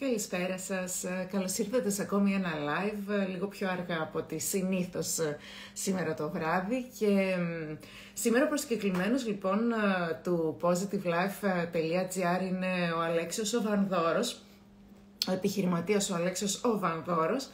Καλησπέρα 0.00 0.58
σας. 0.58 1.04
Καλώς 1.30 1.58
ήρθατε 1.58 1.90
σε 1.90 2.02
ακόμη 2.02 2.32
ένα 2.32 2.50
live, 2.52 3.28
λίγο 3.28 3.46
πιο 3.46 3.68
αργά 3.68 4.02
από 4.02 4.18
ό,τι 4.18 4.38
συνήθως 4.38 5.18
σήμερα 5.72 6.14
το 6.14 6.30
βράδυ. 6.30 6.86
Και 6.98 7.36
σήμερα 8.12 8.46
προσκεκλημένος 8.46 9.26
λοιπόν 9.26 9.58
του 10.22 10.56
positivelife.gr 10.60 12.42
είναι 12.42 12.92
ο 12.96 13.00
Αλέξιος 13.00 13.52
ο 13.54 13.62
Βανδόρος, 13.62 14.40
ο 15.28 15.32
επιχειρηματίας 15.32 16.10
ο 16.10 16.14
Αλέξιος 16.14 16.64
ο 16.64 16.78
Βανδόρος. 16.78 17.48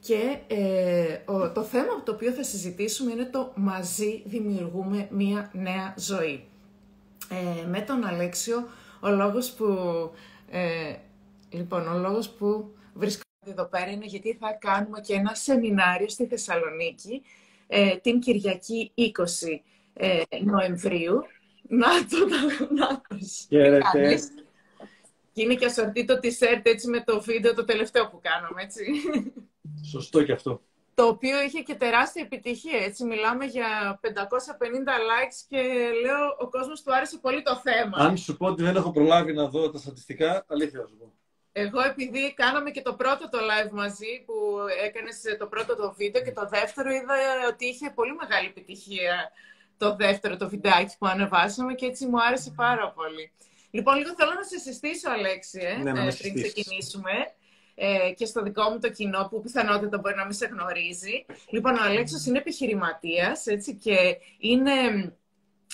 Και 0.00 0.36
ε, 0.46 1.18
το 1.54 1.62
θέμα 1.62 2.02
το 2.04 2.12
οποίο 2.12 2.30
θα 2.30 2.42
συζητήσουμε 2.42 3.12
είναι 3.12 3.24
το 3.24 3.52
«Μαζί 3.54 4.22
δημιουργούμε 4.24 5.08
μία 5.10 5.50
νέα 5.52 5.94
ζωή». 5.98 6.44
Ε, 7.28 7.66
με 7.66 7.80
τον 7.80 8.04
Αλέξιο, 8.04 8.68
ο 9.00 9.08
λόγος 9.08 9.50
που 9.50 9.66
ε, 10.50 10.94
Λοιπόν, 11.50 11.88
ο 11.88 11.98
λόγος 11.98 12.30
που 12.30 12.74
βρισκόμαστε 12.94 13.28
εδώ 13.46 13.64
πέρα 13.68 13.90
είναι 13.90 14.04
γιατί 14.04 14.36
θα 14.40 14.52
κάνουμε 14.52 15.00
και 15.00 15.14
ένα 15.14 15.34
σεμινάριο 15.34 16.08
στη 16.08 16.26
Θεσσαλονίκη 16.26 17.22
ε, 17.66 17.96
την 17.96 18.20
Κυριακή 18.20 18.92
20 18.96 19.02
ε, 19.92 20.22
Νοεμβρίου. 20.44 21.22
Να 21.68 21.86
το, 21.86 22.16
να 22.74 22.86
το. 22.86 23.16
Χαίρετε. 23.48 24.18
Και 25.32 25.42
είναι 25.42 25.54
και 25.54 25.64
ασορτή 25.64 26.04
το 26.04 26.14
t-shirt 26.14 26.60
έτσι 26.62 26.88
με 26.88 27.00
το 27.00 27.20
βίντεο 27.20 27.54
το 27.54 27.64
τελευταίο 27.64 28.08
που 28.08 28.20
κάναμε, 28.22 28.62
έτσι. 28.62 28.84
Σωστό 29.90 30.22
και 30.22 30.32
αυτό. 30.32 30.60
Το 30.94 31.06
οποίο 31.06 31.42
είχε 31.42 31.60
και 31.60 31.74
τεράστια 31.74 32.22
επιτυχία, 32.22 32.78
έτσι. 32.78 33.04
Μιλάμε 33.04 33.44
για 33.44 34.00
550 34.02 34.08
likes 34.08 35.44
και 35.48 35.58
λέω 36.04 36.36
ο 36.38 36.48
κόσμος 36.48 36.82
του 36.82 36.94
άρεσε 36.94 37.18
πολύ 37.18 37.42
το 37.42 37.56
θέμα. 37.56 37.96
Αν 37.96 38.16
σου 38.16 38.36
πω 38.36 38.46
ότι 38.46 38.62
δεν 38.62 38.76
έχω 38.76 38.90
προλάβει 38.90 39.32
να 39.32 39.48
δω 39.48 39.70
τα 39.70 39.78
στατιστικά, 39.78 40.44
αλήθεια 40.48 40.86
σου 40.86 40.96
πω. 40.96 41.12
Εγώ 41.52 41.80
επειδή 41.80 42.34
κάναμε 42.34 42.70
και 42.70 42.82
το 42.82 42.94
πρώτο 42.94 43.28
το 43.28 43.38
live 43.38 43.70
μαζί 43.70 44.22
που 44.26 44.34
έκανες 44.84 45.22
το 45.38 45.46
πρώτο 45.46 45.76
το 45.76 45.94
βίντεο 45.96 46.22
και 46.22 46.32
το 46.32 46.48
δεύτερο 46.48 46.90
είδα 46.90 47.14
ότι 47.48 47.66
είχε 47.66 47.90
πολύ 47.90 48.14
μεγάλη 48.14 48.46
επιτυχία 48.46 49.30
το 49.76 49.96
δεύτερο 49.96 50.36
το 50.36 50.48
βιντεάκι 50.48 50.94
που 50.98 51.06
ανεβάσαμε 51.06 51.74
και 51.74 51.86
έτσι 51.86 52.06
μου 52.06 52.22
άρεσε 52.22 52.52
πάρα 52.56 52.92
πολύ. 52.92 53.32
Λοιπόν, 53.70 53.96
λίγο 53.96 54.14
θέλω 54.16 54.32
να 54.34 54.42
σε 54.42 54.58
συστήσω, 54.58 55.10
Αλέξη, 55.10 55.60
ε, 55.62 55.82
ναι, 55.82 55.90
ε, 55.90 56.12
πριν 56.18 56.34
ξεκινήσουμε. 56.34 57.12
Ε, 57.74 58.12
και 58.16 58.26
στο 58.26 58.42
δικό 58.42 58.70
μου 58.70 58.78
το 58.78 58.90
κοινό 58.90 59.28
που 59.30 59.40
πιθανότητα 59.40 59.98
μπορεί 59.98 60.14
να 60.14 60.24
μην 60.24 60.32
σε 60.32 60.46
γνωρίζει. 60.46 61.24
Λοιπόν, 61.50 61.74
ο 61.74 61.82
Αλέξος 61.82 62.26
είναι 62.26 62.38
επιχειρηματίας 62.38 63.46
έτσι, 63.46 63.74
και 63.74 64.16
είναι 64.38 64.72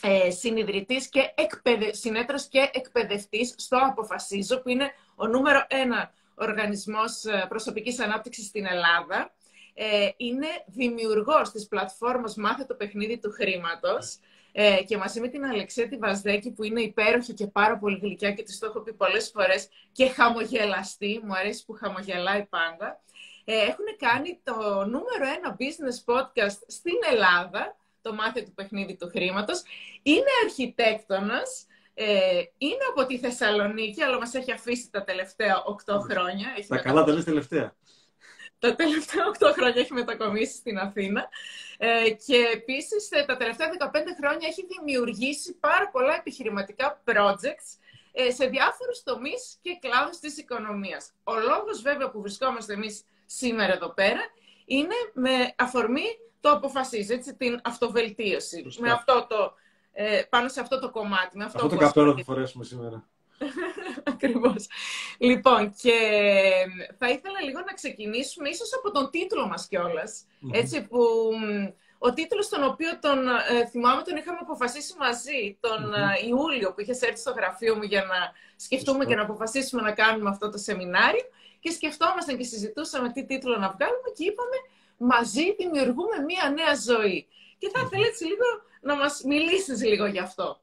ε, 0.03 0.31
συνειδητής 0.31 1.09
και 1.09 1.33
εκπαιδε... 1.35 1.93
συνέτρος 1.93 2.47
και 2.47 2.71
εκπαιδευτής 2.73 3.55
στο 3.57 3.77
Αποφασίζω, 3.77 4.61
που 4.61 4.69
είναι 4.69 4.91
ο 5.17 5.27
νούμερο 5.27 5.65
ένα 5.69 6.13
οργανισμός 6.35 7.25
ε, 7.25 7.47
προσωπικής 7.49 8.01
ανάπτυξης 8.01 8.47
στην 8.47 8.67
Ελλάδα. 8.67 9.35
Ε, 9.75 10.09
είναι 10.17 10.47
δημιουργός 10.67 11.51
της 11.51 11.67
πλατφόρμας 11.67 12.37
«Μάθε 12.37 12.65
το 12.65 12.75
παιχνίδι 12.75 13.19
του 13.19 13.31
χρήματος» 13.31 14.19
ε, 14.53 14.83
και 14.87 14.97
μαζί 14.97 15.21
με 15.21 15.29
την 15.29 15.45
Αλεξέτη 15.45 15.97
Βαζδέκη 15.97 16.51
που 16.51 16.65
είναι 16.65 16.81
υπέροχη 16.81 17.35
και 17.35 17.47
πάρα 17.47 17.79
πολύ 17.79 17.99
γλυκιά 18.03 18.33
και 18.33 18.43
της 18.43 18.59
το 18.59 18.67
έχω 18.67 18.81
πει 18.81 18.93
πολλές 18.93 19.31
φορές 19.35 19.69
και 19.93 20.09
χαμογελαστή, 20.09 21.21
μου 21.25 21.35
αρέσει 21.37 21.65
που 21.65 21.73
χαμογελάει 21.73 22.45
πάντα, 22.45 23.01
ε, 23.45 23.55
έχουν 23.55 23.85
κάνει 23.99 24.41
το 24.45 24.55
νούμερο 24.85 25.27
ένα 25.37 25.57
business 25.59 26.15
podcast 26.15 26.59
στην 26.67 26.99
Ελλάδα 27.11 27.77
το 28.03 28.15
μάθημα 28.15 28.45
του 28.47 28.53
παιχνίδι 28.55 28.97
του 28.97 29.09
χρήματος. 29.09 29.63
Είναι 30.03 30.31
αρχιτέκτονας, 30.45 31.67
ε, 31.99 32.43
είναι 32.59 32.85
από 32.91 33.07
τη 33.07 33.19
Θεσσαλονίκη, 33.19 34.03
αλλά 34.03 34.19
μας 34.19 34.35
έχει 34.35 34.53
αφήσει 34.53 34.91
τα 34.91 35.05
τελευταία 35.05 35.63
8 35.87 35.99
χρόνια. 36.11 36.55
Έχει 36.57 36.69
τα 36.69 36.79
καλά 36.79 37.05
τα 37.05 37.13
λες 37.13 37.25
τελευταία. 37.25 37.75
Τα 38.59 38.75
τελευταία 38.75 39.25
8 39.39 39.53
χρόνια 39.53 39.81
έχει 39.81 39.93
μετακομίσει 39.93 40.57
στην 40.57 40.79
Αθήνα. 40.79 41.29
Ε, 41.79 42.11
και 42.11 42.51
επίσης 42.53 43.11
ε, 43.11 43.25
τα 43.25 43.37
τελευταία 43.37 43.69
15 43.69 43.93
χρόνια 44.21 44.49
έχει 44.49 44.67
δημιουργήσει 44.67 45.55
πάρα 45.55 45.89
πολλά 45.89 46.15
επιχειρηματικά 46.15 47.03
projects 47.05 47.69
ε, 48.13 48.31
σε 48.31 48.47
διάφορους 48.47 49.03
τομείς 49.03 49.59
και 49.61 49.79
κλάδους 49.81 50.19
της 50.19 50.39
οικονομίας. 50.39 51.13
Ο 51.25 51.35
λόγος 51.35 51.83
βέβαια 51.83 52.11
που 52.11 52.21
βρισκόμαστε 52.21 52.73
εμείς 52.73 53.05
σήμερα 53.27 53.73
εδώ 53.73 53.89
πέρα 53.89 54.21
είναι 54.65 54.95
με 55.13 55.55
αφορμή 55.57 56.07
το 56.41 56.51
αποφασίζει, 56.51 57.13
έτσι, 57.13 57.35
την 57.35 57.61
αυτοβελτίωση. 57.65 58.67
Με 58.79 58.91
αυτό 58.91 59.27
το, 59.29 59.55
ε, 59.99 60.23
πάνω 60.29 60.49
σε 60.49 60.61
αυτό 60.61 60.79
το 60.79 60.91
κομμάτι. 60.91 61.37
Με 61.37 61.45
αυτό 61.45 61.65
αυτό 61.65 61.77
το 61.77 61.85
καπέλο 61.85 62.17
θα 62.17 62.23
φορέσουμε 62.25 62.65
σήμερα. 62.65 63.09
Ακριβώς. 64.13 64.67
Λοιπόν, 65.19 65.75
και 65.83 65.99
θα 66.99 67.09
ήθελα 67.09 67.41
λίγο 67.45 67.59
να 67.67 67.73
ξεκινήσουμε 67.73 68.49
ίσως 68.49 68.71
από 68.75 68.91
τον 68.91 69.11
τίτλο 69.11 69.47
μας 69.47 69.69
κιόλας, 69.69 70.27
έτσι, 70.53 70.87
που 70.87 70.99
ο 71.99 72.13
τίτλος 72.13 72.49
τον 72.49 72.65
οποίο 72.65 72.99
τον 72.99 73.29
ε, 73.29 73.67
θυμάμαι 73.71 74.03
τον 74.03 74.17
είχαμε 74.17 74.39
αποφασίσει 74.41 74.95
μαζί 74.99 75.59
τον 75.61 75.95
ε, 75.95 76.27
Ιούλιο 76.29 76.73
που 76.73 76.81
είχες 76.81 77.01
έρθει 77.01 77.21
στο 77.21 77.33
γραφείο 77.33 77.77
μου 77.77 77.83
για 77.83 78.03
να 78.05 78.33
σκεφτούμε 78.57 79.05
και 79.05 79.15
να 79.15 79.23
αποφασίσουμε 79.23 79.83
να 79.83 79.93
κάνουμε 79.93 80.31
αυτό 80.31 80.51
το 80.51 80.59
σεμινάριο 80.59 81.25
και 81.61 81.71
σκεφτόμασταν 81.71 82.37
και 82.37 82.45
συζητούσαμε 82.45 83.13
τι 83.13 83.25
τίτλο 83.25 83.57
να 83.59 83.75
βγάλουμε 83.77 84.09
και 84.17 84.25
είπαμε 84.25 84.57
μαζί 84.97 85.55
δημιουργούμε 85.55 86.17
μία 86.27 86.55
νέα 86.59 86.75
ζωή. 86.75 87.27
Και 87.59 87.71
θα 87.73 87.81
ήθελα 87.85 88.07
έτσι 88.07 88.25
λίγο 88.25 88.47
να 88.87 88.97
μας 88.97 89.23
μιλήσεις 89.25 89.85
λίγο 89.85 90.07
γι' 90.07 90.19
αυτό. 90.19 90.61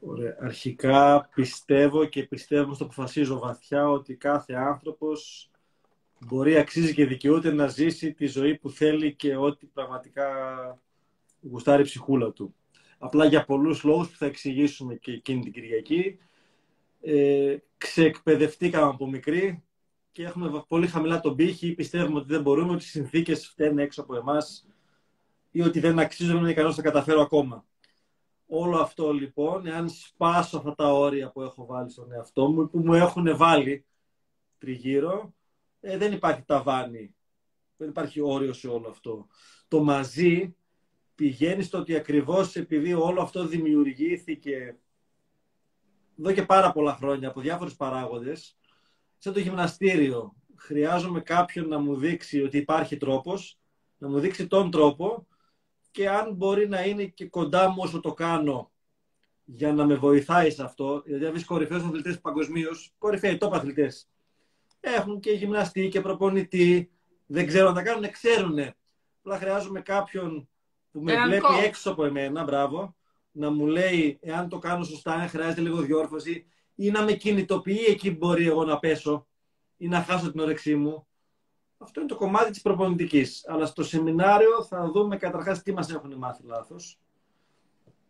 Ωραία. 0.00 0.36
Αρχικά 0.40 1.28
πιστεύω 1.34 2.04
και 2.04 2.22
πιστεύω 2.22 2.74
στο 2.74 2.84
αποφασίζω 2.84 3.38
βαθιά 3.38 3.88
ότι 3.88 4.14
κάθε 4.14 4.54
άνθρωπος 4.54 5.50
μπορεί, 6.18 6.56
αξίζει 6.56 6.94
και 6.94 7.06
δικαιούται 7.06 7.52
να 7.52 7.66
ζήσει 7.66 8.12
τη 8.12 8.26
ζωή 8.26 8.58
που 8.58 8.70
θέλει 8.70 9.14
και 9.14 9.36
ό,τι 9.36 9.66
πραγματικά 9.66 10.28
γουστάρει 11.40 11.82
η 11.82 11.84
ψυχούλα 11.84 12.32
του. 12.32 12.54
Απλά 12.98 13.24
για 13.24 13.44
πολλούς 13.44 13.82
λόγους 13.84 14.08
που 14.08 14.16
θα 14.16 14.26
εξηγήσουμε 14.26 14.94
και 14.94 15.12
εκείνη 15.12 15.42
την 15.42 15.52
Κυριακή, 15.52 16.18
ε, 17.00 17.56
ξεεκπαιδευτήκαμε 17.78 18.86
από 18.86 19.06
μικρή, 19.06 19.62
και 20.12 20.22
έχουμε 20.22 20.64
πολύ 20.68 20.86
χαμηλά 20.86 21.20
τον 21.20 21.36
πύχη, 21.36 21.72
πιστεύουμε 21.72 22.18
ότι 22.18 22.28
δεν 22.28 22.42
μπορούμε, 22.42 22.72
ότι 22.72 22.84
οι 22.84 22.86
συνθήκες 22.86 23.48
φταίνουν 23.48 23.78
έξω 23.78 24.00
από 24.00 24.16
εμάς 24.16 24.66
ή 25.50 25.62
ότι 25.62 25.80
δεν 25.80 25.98
αξίζουμε 25.98 26.34
να 26.34 26.40
είναι 26.40 26.50
ικανός 26.50 26.76
να 26.76 26.82
τα 26.82 26.90
καταφέρω 26.90 27.20
ακόμα. 27.20 27.64
Όλο 28.46 28.78
αυτό 28.78 29.12
λοιπόν, 29.12 29.66
εάν 29.66 29.88
σπάσω 29.88 30.56
αυτά 30.58 30.74
τα 30.74 30.92
όρια 30.92 31.30
που 31.30 31.42
έχω 31.42 31.66
βάλει 31.66 31.90
στον 31.90 32.12
εαυτό 32.12 32.50
μου, 32.50 32.70
που 32.70 32.78
μου 32.78 32.94
έχουν 32.94 33.36
βάλει 33.36 33.84
τριγύρω, 34.58 35.34
ε, 35.80 35.96
δεν 35.96 36.12
υπάρχει 36.12 36.42
ταβάνι. 36.42 37.14
Δεν 37.76 37.88
υπάρχει 37.88 38.20
όριο 38.20 38.52
σε 38.52 38.68
όλο 38.68 38.88
αυτό. 38.88 39.26
Το 39.68 39.82
μαζί 39.82 40.56
πηγαίνει 41.14 41.62
στο 41.62 41.78
ότι 41.78 41.96
ακριβώς 41.96 42.56
επειδή 42.56 42.92
όλο 42.92 43.22
αυτό 43.22 43.46
δημιουργήθηκε 43.46 44.78
εδώ 46.18 46.32
και 46.32 46.42
πάρα 46.42 46.72
πολλά 46.72 46.94
χρόνια 46.94 47.28
από 47.28 47.40
διάφορους 47.40 47.76
παράγοντες, 47.76 48.58
σαν 49.18 49.32
το 49.32 49.40
γυμναστήριο. 49.40 50.34
Χρειάζομαι 50.56 51.20
κάποιον 51.20 51.68
να 51.68 51.78
μου 51.78 51.96
δείξει 51.96 52.42
ότι 52.42 52.56
υπάρχει 52.56 52.96
τρόπος, 52.96 53.58
να 53.98 54.08
μου 54.08 54.18
δείξει 54.18 54.46
τον 54.46 54.70
τρόπο 54.70 55.26
και 55.90 56.08
αν 56.08 56.34
μπορεί 56.34 56.68
να 56.68 56.84
είναι 56.84 57.04
και 57.04 57.26
κοντά 57.26 57.68
μου 57.68 57.76
όσο 57.78 58.00
το 58.00 58.14
κάνω 58.14 58.70
για 59.44 59.72
να 59.72 59.86
με 59.86 59.94
βοηθάει 59.94 60.50
σε 60.50 60.62
αυτό. 60.62 61.02
Δηλαδή, 61.04 61.24
αν 61.24 61.30
βρεις 61.30 61.44
κορυφαίους 61.44 61.82
αθλητές 61.82 62.20
παγκοσμίως, 62.20 62.94
κορυφαίοι 62.98 63.38
top 63.40 63.50
αθλητές. 63.52 64.08
Έχουν 64.80 65.20
και 65.20 65.30
γυμναστή 65.30 65.88
και 65.88 66.00
προπονητή. 66.00 66.90
Δεν 67.26 67.46
ξέρω 67.46 67.68
να 67.68 67.74
τα 67.74 67.82
κάνουν, 67.82 68.10
ξέρουν. 68.10 68.58
Απλά 69.18 69.38
χρειάζομαι 69.38 69.80
κάποιον 69.80 70.48
που 70.92 71.00
με 71.00 71.22
βλέπει 71.24 71.64
έξω 71.64 71.90
από 71.90 72.04
εμένα, 72.04 72.44
μπράβο, 72.44 72.94
να 73.32 73.50
μου 73.50 73.66
λέει 73.66 74.18
εάν 74.22 74.48
το 74.48 74.58
κάνω 74.58 74.84
σωστά, 74.84 75.12
αν 75.12 75.28
χρειάζεται 75.28 75.60
λίγο 75.60 75.80
διόρθωση 75.80 76.46
ή 76.74 76.90
να 76.90 77.02
με 77.02 77.12
κινητοποιεί 77.12 77.84
εκεί 77.88 78.10
που 78.12 78.26
μπορεί 78.26 78.46
εγώ 78.46 78.64
να 78.64 78.78
πέσω 78.78 79.26
ή 79.76 79.88
να 79.88 80.02
χάσω 80.02 80.30
την 80.30 80.40
όρεξή 80.40 80.74
μου. 80.74 81.06
Αυτό 81.82 82.00
είναι 82.00 82.08
το 82.08 82.16
κομμάτι 82.16 82.50
της 82.50 82.60
προπονητικής. 82.60 83.48
Αλλά 83.48 83.66
στο 83.66 83.82
σεμινάριο 83.82 84.64
θα 84.64 84.90
δούμε 84.90 85.16
καταρχάς 85.16 85.62
τι 85.62 85.72
μας 85.72 85.90
έχουν 85.90 86.14
μάθει 86.14 86.42
λάθος. 86.46 86.98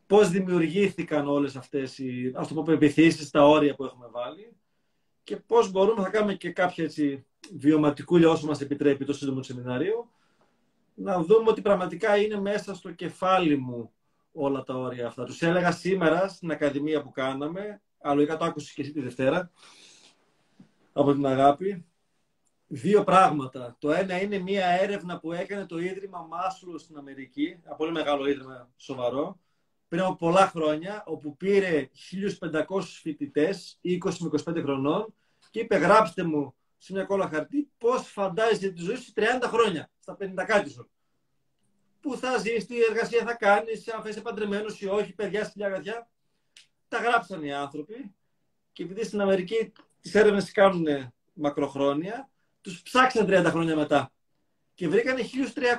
Πώς 0.07 0.29
δημιουργήθηκαν 0.29 1.29
όλες 1.29 1.57
αυτές 1.57 1.99
οι 1.99 2.33
ας 2.35 2.49
το 2.49 2.55
πω, 2.55 2.63
πεπιθήσεις, 2.63 3.31
τα 3.31 3.49
όρια 3.49 3.75
που 3.75 3.85
έχουμε 3.85 4.09
βάλει 4.11 4.57
και 5.31 5.37
πώς 5.37 5.71
μπορούμε, 5.71 6.03
θα 6.03 6.11
κάνουμε 6.11 6.35
και 6.35 6.51
κάποια 6.51 6.85
έτσι, 6.85 7.27
βιωματικούλια 7.57 8.29
όσο 8.31 8.47
μας 8.47 8.61
επιτρέπει 8.61 9.05
το 9.05 9.13
σύντομο 9.13 9.43
σεμινάριο, 9.43 10.11
να 10.95 11.23
δούμε 11.23 11.51
ότι 11.51 11.61
πραγματικά 11.61 12.17
είναι 12.17 12.41
μέσα 12.41 12.75
στο 12.75 12.91
κεφάλι 12.91 13.57
μου 13.57 13.93
όλα 14.33 14.63
τα 14.63 14.75
όρια 14.75 15.07
αυτά. 15.07 15.25
Τους 15.25 15.43
έλεγα 15.43 15.73
σήμερα 15.73 16.29
στην 16.29 16.51
Ακαδημία 16.51 17.03
που 17.03 17.11
κάναμε, 17.11 17.83
λογικά 18.15 18.37
το 18.37 18.45
άκουσες 18.45 18.73
και 18.73 18.83
εσύ 18.83 18.93
τη 18.93 19.01
Δευτέρα, 19.01 19.51
από 20.93 21.13
την 21.13 21.27
αγάπη. 21.27 21.85
Δύο 22.73 23.05
πράγματα. 23.05 23.77
Το 23.79 23.91
ένα 23.91 24.21
είναι 24.21 24.39
μία 24.39 24.67
έρευνα 24.67 25.19
που 25.19 25.33
έκανε 25.33 25.67
το 25.67 25.79
Ίδρυμα 25.79 26.27
Μάσλου 26.31 26.79
στην 26.79 26.97
Αμερική, 26.97 27.61
ένα 27.65 27.75
πολύ 27.75 27.93
μεγάλο 27.93 28.27
ίδρυμα 28.27 28.71
σοβαρό, 28.77 29.41
πριν 29.89 30.03
από 30.03 30.17
πολλά 30.17 30.47
χρόνια, 30.47 31.03
όπου 31.07 31.37
πήρε 31.37 31.89
1.500 32.41 32.81
φοιτητές, 32.83 33.79
20 33.83 33.99
με 34.19 34.31
25 34.45 34.63
χρονών, 34.63 35.15
και 35.51 35.61
είπε 35.61 35.77
γράψτε 35.77 36.23
μου 36.23 36.55
σε 36.79 36.93
μια 36.93 37.05
κόλλα 37.05 37.29
χαρτί 37.29 37.71
πώς 37.79 38.07
φαντάζεσαι 38.07 38.71
τη 38.71 38.83
ζωή 38.83 38.97
σου 38.97 39.13
30 39.17 39.23
χρόνια, 39.43 39.91
στα 39.99 40.17
50 40.21 40.45
κάτι 40.47 40.71
σου. 40.71 40.91
Πού 42.01 42.17
θα 42.17 42.39
ζεις, 42.39 42.67
τι 42.67 42.83
εργασία 42.83 43.25
θα 43.25 43.35
κάνεις, 43.35 43.89
αν 43.89 44.03
θα 44.03 44.09
είσαι 44.09 44.21
παντρεμένος 44.21 44.81
ή 44.81 44.87
όχι, 44.89 45.13
παιδιά, 45.13 45.45
στη 45.45 45.65
αγαθιά. 45.65 46.11
Τα 46.89 46.99
γράψαν 46.99 47.43
οι 47.43 47.53
άνθρωποι 47.53 48.15
και 48.73 48.83
επειδή 48.83 49.05
στην 49.05 49.21
Αμερική 49.21 49.73
τις 50.01 50.15
έρευνες 50.15 50.53
κάνουν 50.53 51.13
μακροχρόνια, 51.33 52.30
τους 52.61 52.83
ψάξαν 52.83 53.27
30 53.29 53.45
χρόνια 53.45 53.77
μετά 53.77 54.13
και 54.75 54.89
βρήκαν 54.89 55.17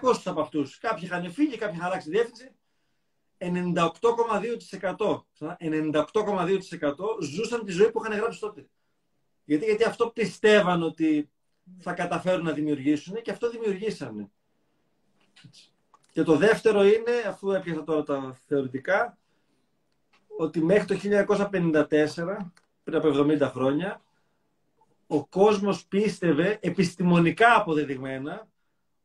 1.300 0.02 0.14
από 0.26 0.42
αυτούς. 0.42 0.78
Κάποιοι 0.78 1.04
είχαν 1.06 1.32
φύγει, 1.32 1.58
κάποιοι 1.58 1.76
είχαν 1.78 1.88
αλλάξει 1.88 2.10
διεύθυνση 2.10 2.52
98,2%. 3.42 5.26
98,2% 5.60 7.22
ζούσαν 7.22 7.66
τη 7.66 7.72
ζωή 7.72 7.92
που 7.92 8.02
είχαν 8.04 8.18
γράψει 8.20 8.40
τότε. 8.40 8.70
Γιατί, 9.46 9.66
γιατί 9.66 9.84
αυτό 9.84 10.10
πιστεύαν 10.10 10.84
ότι 10.84 11.30
θα 11.80 11.94
καταφέρουν 11.94 12.46
να 12.46 12.52
δημιουργήσουν 12.52 13.22
και 13.22 13.32
αυτό 13.32 13.50
δημιουργήσανε. 13.50 14.32
Και 16.12 16.24
το 16.24 16.36
δεύτερο 16.36 16.84
είναι, 16.84 17.12
αφού 17.28 17.52
έπιασα 17.52 17.84
τώρα 17.84 18.04
τα 18.04 18.40
θεωρητικά, 18.48 19.18
ότι 20.38 20.62
μέχρι 20.62 20.86
το 20.86 20.96
1954, 20.96 22.38
πριν 22.84 22.98
από 22.98 23.08
70 23.08 23.42
χρόνια, 23.42 24.02
ο 25.14 25.26
κόσμος 25.26 25.86
πίστευε 25.86 26.60
επιστημονικά 26.62 27.56
αποδεδειγμένα 27.56 28.48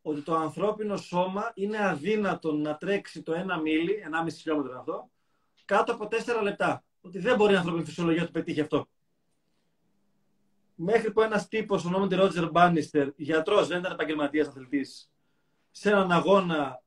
ότι 0.03 0.21
το 0.21 0.35
ανθρώπινο 0.35 0.97
σώμα 0.97 1.53
είναι 1.55 1.87
αδύνατο 1.87 2.53
να 2.53 2.77
τρέξει 2.77 3.23
το 3.23 3.33
ένα 3.33 3.61
μίλι, 3.61 4.03
1,5 4.25 4.33
χιλιόμετρο 4.33 4.79
αυτό, 4.79 5.11
κάτω 5.65 5.93
από 5.93 6.09
4 6.11 6.43
λεπτά. 6.43 6.85
Ότι 7.01 7.19
δεν 7.19 7.37
μπορεί 7.37 7.53
η 7.53 7.57
ανθρώπινη 7.57 7.85
φυσιολογία 7.85 8.27
του 8.27 8.31
πετύχει 8.31 8.61
αυτό. 8.61 8.89
Μέχρι 10.75 11.13
που 11.13 11.21
ένας 11.21 11.49
τύπος, 11.49 11.85
ονόματι 11.85 12.15
Ρότζερ 12.15 12.51
Μπάνιστερ, 12.51 13.09
γιατρός, 13.17 13.67
δεν 13.67 13.79
ήταν 13.79 13.93
επαγγελματίας 13.93 14.49
αθλητής, 14.49 15.11
σε 15.71 15.91
έναν 15.91 16.13
αγώνα, 16.13 16.83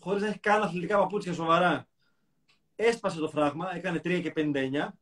χωρίς 0.00 0.22
να 0.22 0.28
έχει 0.28 0.38
καν 0.38 0.62
αθλητικά 0.62 0.98
παπούτσια 0.98 1.32
σοβαρά, 1.32 1.88
έσπασε 2.76 3.18
το 3.18 3.28
φράγμα, 3.28 3.76
έκανε 3.76 3.98
3 3.98 4.20
και 4.20 4.32
59. 4.36 4.98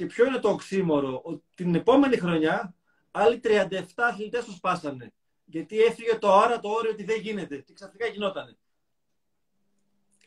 Και 0.00 0.06
ποιο 0.06 0.26
είναι 0.26 0.38
το 0.38 0.48
οξύμορο, 0.48 1.20
ότι 1.24 1.42
την 1.54 1.74
επόμενη 1.74 2.16
χρονιά 2.16 2.74
άλλοι 3.10 3.40
37 3.44 3.82
αθλητές 3.96 4.44
το 4.44 4.50
σπάσανε. 4.50 5.12
Γιατί 5.44 5.80
έφυγε 5.80 6.18
το 6.18 6.36
ώρα 6.36 6.60
το 6.60 6.68
όριο 6.68 6.90
ότι 6.90 7.04
δεν 7.04 7.20
γίνεται. 7.20 7.56
Και 7.56 7.72
ξαφνικά 7.72 8.06
γινότανε. 8.06 8.56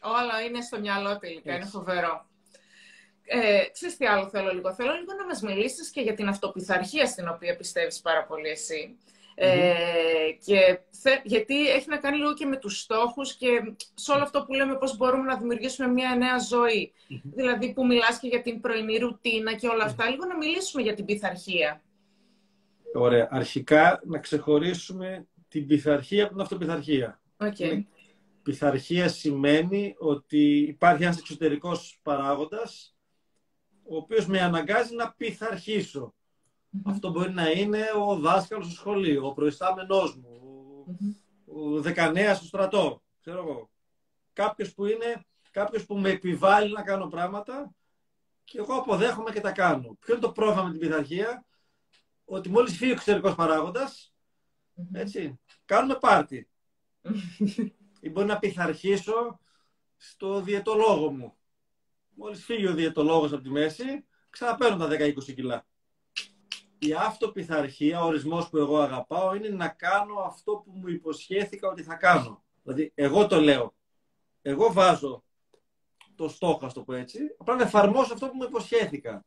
Όλα 0.02 0.42
είναι 0.42 0.62
στο 0.62 0.80
μυαλό 0.80 1.18
τελικά. 1.18 1.56
Είναι 1.56 1.66
φοβερό. 1.66 2.30
Ε, 3.24 3.64
ξέρεις 3.72 3.98
τι 3.98 4.06
άλλο 4.06 4.30
θέλω 4.30 4.54
λίγο. 4.54 4.74
Θέλω 4.74 4.92
λίγο 4.94 5.14
να 5.14 5.26
μας 5.26 5.42
μιλήσεις 5.42 5.90
και 5.90 6.02
για 6.02 6.14
την 6.14 6.28
αυτοπιθαρχία 6.28 7.06
στην 7.06 7.28
οποία 7.28 7.56
πιστεύεις 7.56 8.02
πάρα 8.02 8.26
πολύ 8.26 8.50
εσύ. 8.50 8.98
Ε, 9.36 9.74
και 10.46 10.80
γιατί 11.24 11.70
έχει 11.70 11.90
να 11.90 11.98
κάνει 11.98 12.18
λίγο 12.18 12.34
και 12.34 12.46
με 12.46 12.58
τους 12.58 12.80
στόχους 12.80 13.36
και 13.36 13.48
σε 13.94 14.12
όλο 14.12 14.24
αυτό 14.24 14.44
που 14.44 14.54
λέμε 14.54 14.76
πώς 14.76 14.98
μπορούμε 14.98 15.24
να 15.24 15.38
δημιουργήσουμε 15.38 15.88
μια 15.88 16.16
νέα 16.16 16.38
Δηλαδή 17.24 17.74
που 17.74 17.86
μιλάς 17.86 18.20
και 18.20 18.28
για 18.28 18.42
την 18.42 18.62
πρωινή 18.62 18.98
ρουτίνα 18.98 19.54
και 19.54 19.68
όλα 19.68 19.84
αυτά. 19.84 20.10
Λίγο 20.10 20.26
να 20.26 20.38
μιλήσουμε 20.38 20.82
για 20.82 20.94
την 20.94 21.06
πειθαρχία. 21.06 21.82
Ωραία. 22.94 23.28
Αρχικά 23.32 24.02
να 24.04 24.20
ξεχωρίσουμε 24.20 25.28
την 25.48 25.68
πειθαρχία 25.68 26.24
από 26.24 26.32
την 26.32 26.42
αυτοπιθαρχία. 26.42 27.22
Okay. 27.38 27.84
Πειθαρχία 28.44 29.08
σημαίνει 29.08 29.96
ότι 29.98 30.58
υπάρχει 30.58 31.04
ένας 31.04 31.18
εξωτερικός 31.18 32.00
παράγοντας 32.04 32.96
ο 33.84 33.96
οποίος 33.96 34.28
με 34.28 34.42
αναγκάζει 34.42 34.96
να 34.96 35.12
πειθαρχήσω. 35.12 36.14
Αυτό 36.86 37.10
μπορεί 37.10 37.32
να 37.32 37.52
είναι 37.52 37.86
ο 38.08 38.16
δάσκαλος 38.16 38.66
στο 38.66 38.76
σχολείο, 38.76 39.28
ο 39.28 39.34
προϊστάμενός 39.34 40.16
μου, 40.16 40.86
ο 41.46 41.82
δεκανέας 41.82 42.38
στο 42.38 42.46
στρατό, 42.46 43.04
ξέρω 43.20 43.40
εγώ. 43.40 43.70
Κάποιος 44.34 44.74
που 44.74 44.86
είναι, 44.86 45.26
κάποιος 45.52 45.86
που 45.86 45.98
με 45.98 46.10
επιβάλλει 46.10 46.72
να 46.74 46.82
κάνω 46.82 47.08
πράγματα 47.08 47.74
και 48.44 48.58
εγώ 48.58 48.74
αποδέχομαι 48.74 49.32
και 49.32 49.42
τα 49.42 49.52
κάνω. 49.52 49.98
Ποιο 50.00 50.14
είναι 50.14 50.24
το 50.24 50.32
πρόβλημα 50.32 50.64
με 50.64 50.72
την 50.72 50.80
πειθαρχία, 50.80 51.46
ότι 52.26 52.50
μόλις 52.50 52.78
φύγει 52.78 52.92
ο 52.92 52.94
εξωτερικός 52.94 53.36
παράγοντας, 53.36 54.14
έτσι, 54.92 55.40
κάνουμε 55.66 55.96
πάρτι. 55.96 56.50
Ή 58.00 58.10
μπορεί 58.10 58.28
να 58.28 58.40
πειθαρχήσω 58.40 59.40
στο 59.98 60.42
διαιτολόγο 60.42 61.12
μου. 61.12 61.38
Μόλις 62.10 62.44
φύγει 62.44 62.68
ο 62.68 62.74
διαιτολόγος 62.74 63.34
από 63.34 63.44
τη 63.44 63.50
μέση, 63.50 64.06
ξαναπαίρνω 64.30 64.78
τα 64.78 64.88
10-20 64.88 65.34
κιλά. 65.36 65.66
Η 66.86 66.94
αυτοπιθαρχία, 66.94 68.04
ο 68.04 68.06
ορισμός 68.06 68.50
που 68.50 68.58
εγώ 68.58 68.80
αγαπάω, 68.80 69.36
είναι 69.36 69.50
να 69.50 69.68
κάνω 69.68 70.20
αυτό 70.20 70.52
που 70.52 70.72
μου 70.74 70.88
υποσχέθηκα 70.88 71.70
ότι 71.70 71.84
θα 71.84 71.96
κάνω. 71.96 72.44
Δηλαδή, 72.64 72.92
εγώ 72.96 73.28
το 73.28 73.42
λέω. 73.42 73.74
Εγώ 74.42 74.74
βάζω 74.74 75.24
το 76.16 76.28
στόχο, 76.28 76.66
ας 76.66 76.74
το 76.74 76.82
πω 76.82 76.94
έτσι, 76.94 77.20
απλά 77.38 77.56
να 77.56 77.64
εφαρμόσω 77.64 78.14
αυτό 78.14 78.28
που 78.28 78.36
μου 78.36 78.44
υποσχέθηκα. 78.44 79.26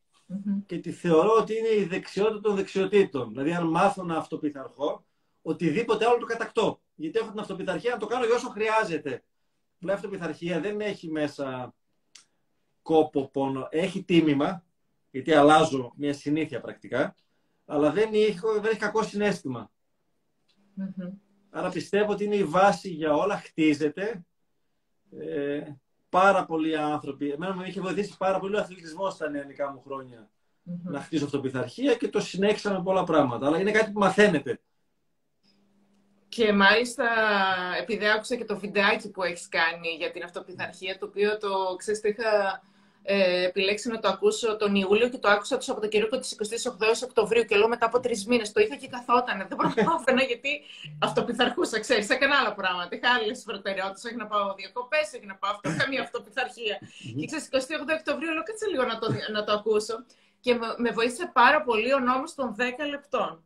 Και 0.67 0.79
τη 0.79 0.93
θεωρώ 0.93 1.33
ότι 1.39 1.59
είναι 1.59 1.69
η 1.69 1.85
δεξιότητα 1.85 2.41
των 2.41 2.55
δεξιοτήτων. 2.55 3.29
Δηλαδή, 3.29 3.53
αν 3.53 3.67
μάθω 3.67 4.03
να 4.03 4.17
αυτοπιθαρχώ, 4.17 5.05
οτιδήποτε 5.43 6.07
άλλο 6.07 6.19
το 6.19 6.27
κατακτώ. 6.27 6.81
Γιατί 6.95 7.19
έχω 7.19 7.31
την 7.31 7.41
αυτοπιθαρχία 7.41 7.91
να 7.91 7.99
το 7.99 8.07
κάνω 8.07 8.25
για 8.25 8.35
όσο 8.35 8.49
χρειάζεται. 8.49 9.25
η 9.79 9.91
αυτοπιθαρχία 9.91 10.61
δεν 10.61 10.81
έχει 10.81 11.11
μέσα 11.11 11.75
κόπο, 12.83 13.29
πόνο. 13.31 13.69
Έχει 13.71 14.03
τίμημα, 14.03 14.65
γιατί 15.11 15.33
αλλάζω 15.33 15.93
μια 15.97 16.13
συνήθεια 16.13 16.61
πρακτικά, 16.61 17.15
αλλά 17.67 17.91
δεν 17.91 18.11
έχει, 18.13 18.39
δεν 18.61 18.71
έχει 18.71 18.79
κακό 18.79 19.01
Άρα 21.51 21.69
πιστεύω 21.69 22.13
ότι 22.13 22.25
είναι 22.25 22.37
η 22.37 22.45
βάση 22.45 22.89
για 22.89 23.15
όλα, 23.15 23.37
χτίζεται. 23.37 24.25
Ε, 25.19 25.63
πάρα 26.09 26.45
πολλοί 26.45 26.77
άνθρωποι. 26.77 27.31
Εμένα 27.31 27.55
με 27.55 27.67
είχε 27.67 27.81
βοηθήσει 27.81 28.17
πάρα 28.17 28.39
πολύ 28.39 28.57
ο 28.57 28.59
αθλητισμός 28.59 29.13
στα 29.13 29.29
νεανικά 29.31 29.73
μου 29.73 29.81
χρόνια 29.81 30.31
να 30.85 31.01
χτίσω 31.01 31.25
αυτοπιθαρχία 31.25 31.95
και 31.95 32.09
το 32.09 32.21
συνέχισα 32.21 32.73
με 32.73 32.83
πολλά 32.83 33.05
πράγματα. 33.05 33.47
Αλλά 33.47 33.61
είναι 33.61 33.71
κάτι 33.71 33.91
που 33.91 33.99
μαθαίνετε. 33.99 34.61
Και 36.29 36.53
μάλιστα, 36.53 37.05
επειδή 37.81 38.09
άκουσα 38.09 38.37
και 38.37 38.45
το 38.45 38.59
βιντεάκι 38.59 39.11
που 39.11 39.23
έχεις 39.23 39.49
κάνει 39.49 39.89
για 39.99 40.11
την 40.11 40.23
αυτοπιθαρχία, 40.23 40.99
το 40.99 41.07
οποίο 41.07 41.39
το, 41.39 41.75
ξέρεις, 41.77 42.01
το 42.01 42.09
είχα 42.09 42.63
ε, 43.09 43.45
επιλέξει 43.45 43.89
να 43.89 43.99
το 43.99 44.09
ακούσω 44.09 44.57
τον 44.57 44.75
Ιούλιο 44.75 45.09
και 45.09 45.19
το 45.19 45.29
άκουσα 45.29 45.57
το 45.57 45.63
Σαββατοκύριακο 45.63 46.19
της 46.19 46.37
28 46.69 47.03
Οκτωβρίου 47.05 47.45
και 47.45 47.57
λέω 47.57 47.69
μετά 47.69 47.87
από 47.87 48.01
τρεις 48.01 48.27
μήνες. 48.27 48.53
Το 48.53 48.61
είχα 48.61 48.77
και 48.77 48.89
καθόταν. 48.89 49.47
Δεν 49.49 49.57
προλάβαινα 49.57 50.23
γιατί 50.23 50.63
αυτοπιθαρχούσα, 50.99 51.81
ξέρεις. 51.81 52.09
Έκανα 52.11 52.37
άλλα 52.39 52.55
πράγματα. 52.55 52.97
Είχα 52.97 53.09
άλλες 53.15 53.43
προτεραιότητες. 53.43 54.05
Έχει 54.05 54.17
να 54.17 54.27
πάω 54.27 54.55
διακοπές, 54.55 55.13
έχει 55.13 55.27
να 55.27 55.37
πάω 55.37 55.51
αυτό. 55.51 55.71
Καμία 55.79 56.03
αυτοπιθαρχία. 56.03 56.79
και 57.19 57.27
ξέρεις, 57.27 57.49
28 57.51 57.95
Οκτωβρίου 57.99 58.33
λέω 58.33 58.43
κάτσε 58.43 58.67
λίγο 58.67 58.85
να 58.85 58.99
το, 58.99 59.07
να 59.33 59.45
το 59.45 59.53
ακούσω. 59.53 60.05
Και 60.41 60.55
με, 60.55 60.67
με 60.77 60.91
βοήθησε 60.91 61.31
πάρα 61.33 61.63
πολύ 61.63 61.95
ο 61.95 61.99
νόμος 61.99 62.35
των 62.35 62.57
10 62.59 62.63
λεπτών. 62.91 63.41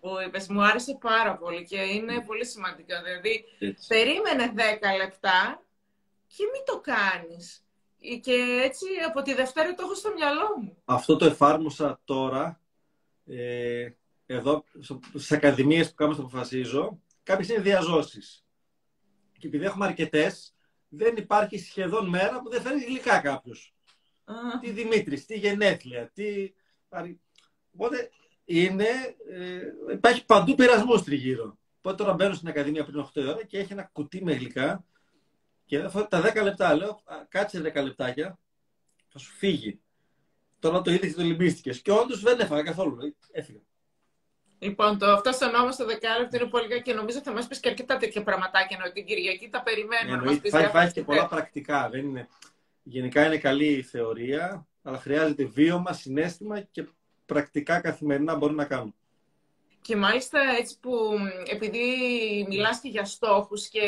Που 0.00 0.08
είπες, 0.26 0.48
μου 0.48 0.62
άρεσε 0.62 0.98
πάρα 1.00 1.36
πολύ 1.36 1.64
και 1.64 1.80
είναι 1.80 2.24
πολύ 2.26 2.46
σημαντικό. 2.46 2.94
Δηλαδή, 3.04 3.44
περίμενε 3.88 4.52
10 4.56 4.60
λεπτά 4.96 5.62
και 6.26 6.44
μην 6.52 6.62
το 6.64 6.80
κάνεις. 6.80 7.61
Και 8.20 8.60
έτσι 8.62 8.86
από 9.08 9.22
τη 9.22 9.34
Δευτέρα 9.34 9.74
το 9.74 9.82
έχω 9.84 9.94
στο 9.94 10.12
μυαλό 10.14 10.58
μου. 10.60 10.76
Αυτό 10.84 11.16
το 11.16 11.24
εφάρμοσα 11.24 12.00
τώρα, 12.04 12.60
ε, 13.26 13.90
εδώ 14.26 14.64
στις 15.08 15.32
ακαδημίες 15.32 15.88
που 15.88 15.94
κάνουμε 15.94 16.16
στο 16.16 16.26
αποφασίζω, 16.26 17.00
κάποιες 17.22 17.48
είναι 17.48 17.62
διαζώσεις. 17.62 18.44
Και 19.38 19.46
επειδή 19.46 19.64
έχουμε 19.64 19.86
αρκετές, 19.86 20.54
δεν 20.88 21.16
υπάρχει 21.16 21.58
σχεδόν 21.58 22.08
μέρα 22.08 22.40
που 22.40 22.50
δεν 22.50 22.62
φέρνει 22.62 22.84
γλυκά 22.84 23.18
κάποιος. 23.18 23.74
Τι 24.60 24.70
Δημήτρης, 24.70 25.26
τι 25.26 25.38
γενέθλια, 25.38 26.10
τι. 26.14 26.52
Οπότε 27.74 28.10
είναι, 28.44 28.88
ε, 29.30 29.60
υπάρχει 29.92 30.24
παντού 30.24 30.54
πειρασμός 30.54 31.04
τριγύρω. 31.04 31.58
Οπότε 31.78 32.02
τώρα 32.02 32.14
μπαίνω 32.14 32.34
στην 32.34 32.48
Ακαδημία 32.48 32.84
πριν 32.84 32.98
8 32.98 33.26
ώρα 33.28 33.44
και 33.44 33.58
έχει 33.58 33.72
ένα 33.72 33.90
κουτί 33.92 34.24
με 34.24 34.32
γλυκά 34.32 34.84
και 35.66 35.78
τα 36.08 36.32
10 36.34 36.42
λεπτά 36.42 36.74
λέω, 36.74 37.02
κάτσε 37.28 37.72
10 37.74 37.82
λεπτάκια, 37.82 38.38
θα 39.08 39.18
σου 39.18 39.32
φύγει. 39.32 39.80
Τώρα 40.58 40.82
το 40.82 40.90
είδες 40.90 41.10
και 41.10 41.16
το 41.16 41.22
λυμπίστηκες. 41.22 41.82
Και 41.82 41.92
όντως 41.92 42.20
δεν 42.20 42.40
έφαγα 42.40 42.62
καθόλου. 42.62 43.16
Έφυγα. 43.32 43.60
Λοιπόν, 44.58 44.98
το, 44.98 45.06
αυτό 45.06 45.32
στο 45.32 45.50
νόμο 45.50 45.72
στο 45.72 45.84
δεκάλεπτο 45.84 46.36
είναι 46.36 46.46
πολύ 46.46 46.82
και 46.82 46.94
νομίζω 46.94 47.20
θα 47.20 47.32
μας 47.32 47.46
πεις 47.46 47.60
και 47.60 47.68
αρκετά 47.68 47.96
τέτοια 47.96 48.22
πραγματάκια. 48.22 48.76
Ενώ 48.80 48.92
την 48.92 49.06
Κυριακή 49.06 49.48
τα 49.48 49.62
περιμένουμε. 49.62 50.16
Εννοείται, 50.16 50.48
θα 50.48 50.60
υπάρχει 50.60 50.92
και 50.92 51.02
πολλά 51.02 51.26
πρακτικά. 51.26 51.88
Δεν 51.88 52.00
είναι... 52.00 52.28
Γενικά 52.82 53.26
είναι 53.26 53.38
καλή 53.38 53.72
η 53.72 53.82
θεωρία, 53.82 54.66
αλλά 54.82 54.98
χρειάζεται 54.98 55.44
βίωμα, 55.44 55.92
συνέστημα 55.92 56.60
και 56.60 56.86
πρακτικά 57.26 57.80
καθημερινά 57.80 58.36
μπορεί 58.36 58.54
να 58.54 58.64
κάνουν. 58.64 58.94
Και 59.80 59.96
μάλιστα 59.96 60.40
έτσι 60.58 60.78
που 60.80 61.18
επειδή 61.46 61.86
μιλάς 62.48 62.80
και 62.80 62.88
για 62.88 63.04
στόχους 63.04 63.68
και 63.68 63.82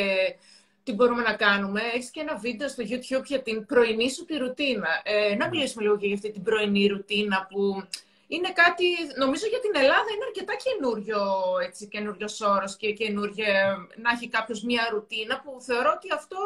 τι 0.85 0.93
μπορούμε 0.93 1.23
να 1.23 1.35
κάνουμε. 1.35 1.81
Έχεις 1.95 2.11
και 2.11 2.21
ένα 2.21 2.37
βίντεο 2.37 2.69
στο 2.69 2.83
YouTube 2.89 3.25
για 3.25 3.43
την 3.43 3.67
πρωινή 3.67 4.11
σου 4.11 4.25
τη 4.25 4.37
ρουτίνα. 4.37 4.89
Ε, 5.03 5.35
να 5.35 5.49
μιλήσουμε 5.49 5.83
λίγο 5.83 5.97
και 5.97 6.07
για 6.07 6.15
αυτή 6.15 6.31
την 6.31 6.43
πρωινή 6.43 6.87
ρουτίνα 6.87 7.47
που 7.51 7.87
είναι 8.27 8.53
κάτι, 8.53 8.85
νομίζω 9.19 9.47
για 9.47 9.61
την 9.61 9.71
Ελλάδα 9.75 10.09
είναι 10.15 10.25
αρκετά 10.25 10.55
καινούριο, 10.65 11.21
έτσι, 11.67 11.87
καινούριος 11.87 12.41
όρος 12.41 12.77
και 12.77 12.93
καινούργιο 12.93 13.45
να 14.03 14.11
έχει 14.15 14.29
κάποιος 14.29 14.63
μία 14.63 14.89
ρουτίνα 14.93 15.41
που 15.41 15.61
θεωρώ 15.61 15.93
ότι 15.97 16.09
αυτό 16.13 16.39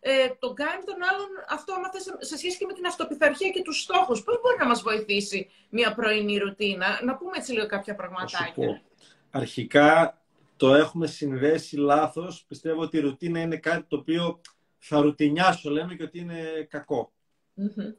ε, 0.00 0.28
το 0.38 0.52
κάνει 0.52 0.82
τον 0.84 0.98
άλλον 1.10 1.28
αυτό 1.48 1.74
άμα 1.74 1.90
θες, 1.90 2.14
σε 2.18 2.36
σχέση 2.36 2.58
και 2.58 2.66
με 2.66 2.72
την 2.72 2.86
αυτοπιθαρχία 2.86 3.50
και 3.50 3.62
τους 3.62 3.80
στόχους. 3.80 4.22
Πώς 4.22 4.40
μπορεί 4.40 4.56
να 4.58 4.66
μας 4.66 4.82
βοηθήσει 4.82 5.50
μία 5.68 5.94
πρωινή 5.94 6.36
ρουτίνα; 6.38 7.00
Να 7.02 7.16
πούμε 7.16 7.30
έτσι 7.34 7.52
λίγο 7.52 7.66
κάποια 7.66 7.94
πραγματάκια. 7.94 8.82
Αρχικά 9.30 10.18
το 10.64 10.74
έχουμε 10.74 11.06
συνδέσει 11.06 11.76
λάθος. 11.76 12.44
Πιστεύω 12.48 12.82
ότι 12.82 12.96
η 12.96 13.00
ρουτίνα 13.00 13.40
είναι 13.40 13.56
κάτι 13.56 13.84
το 13.88 13.96
οποίο 13.96 14.40
θα 14.78 15.00
ρουτινιάσω, 15.00 15.70
λέμε, 15.70 15.94
και 15.94 16.02
ότι 16.02 16.18
είναι 16.18 16.66
κακό. 16.70 17.12
Mm-hmm. 17.56 17.94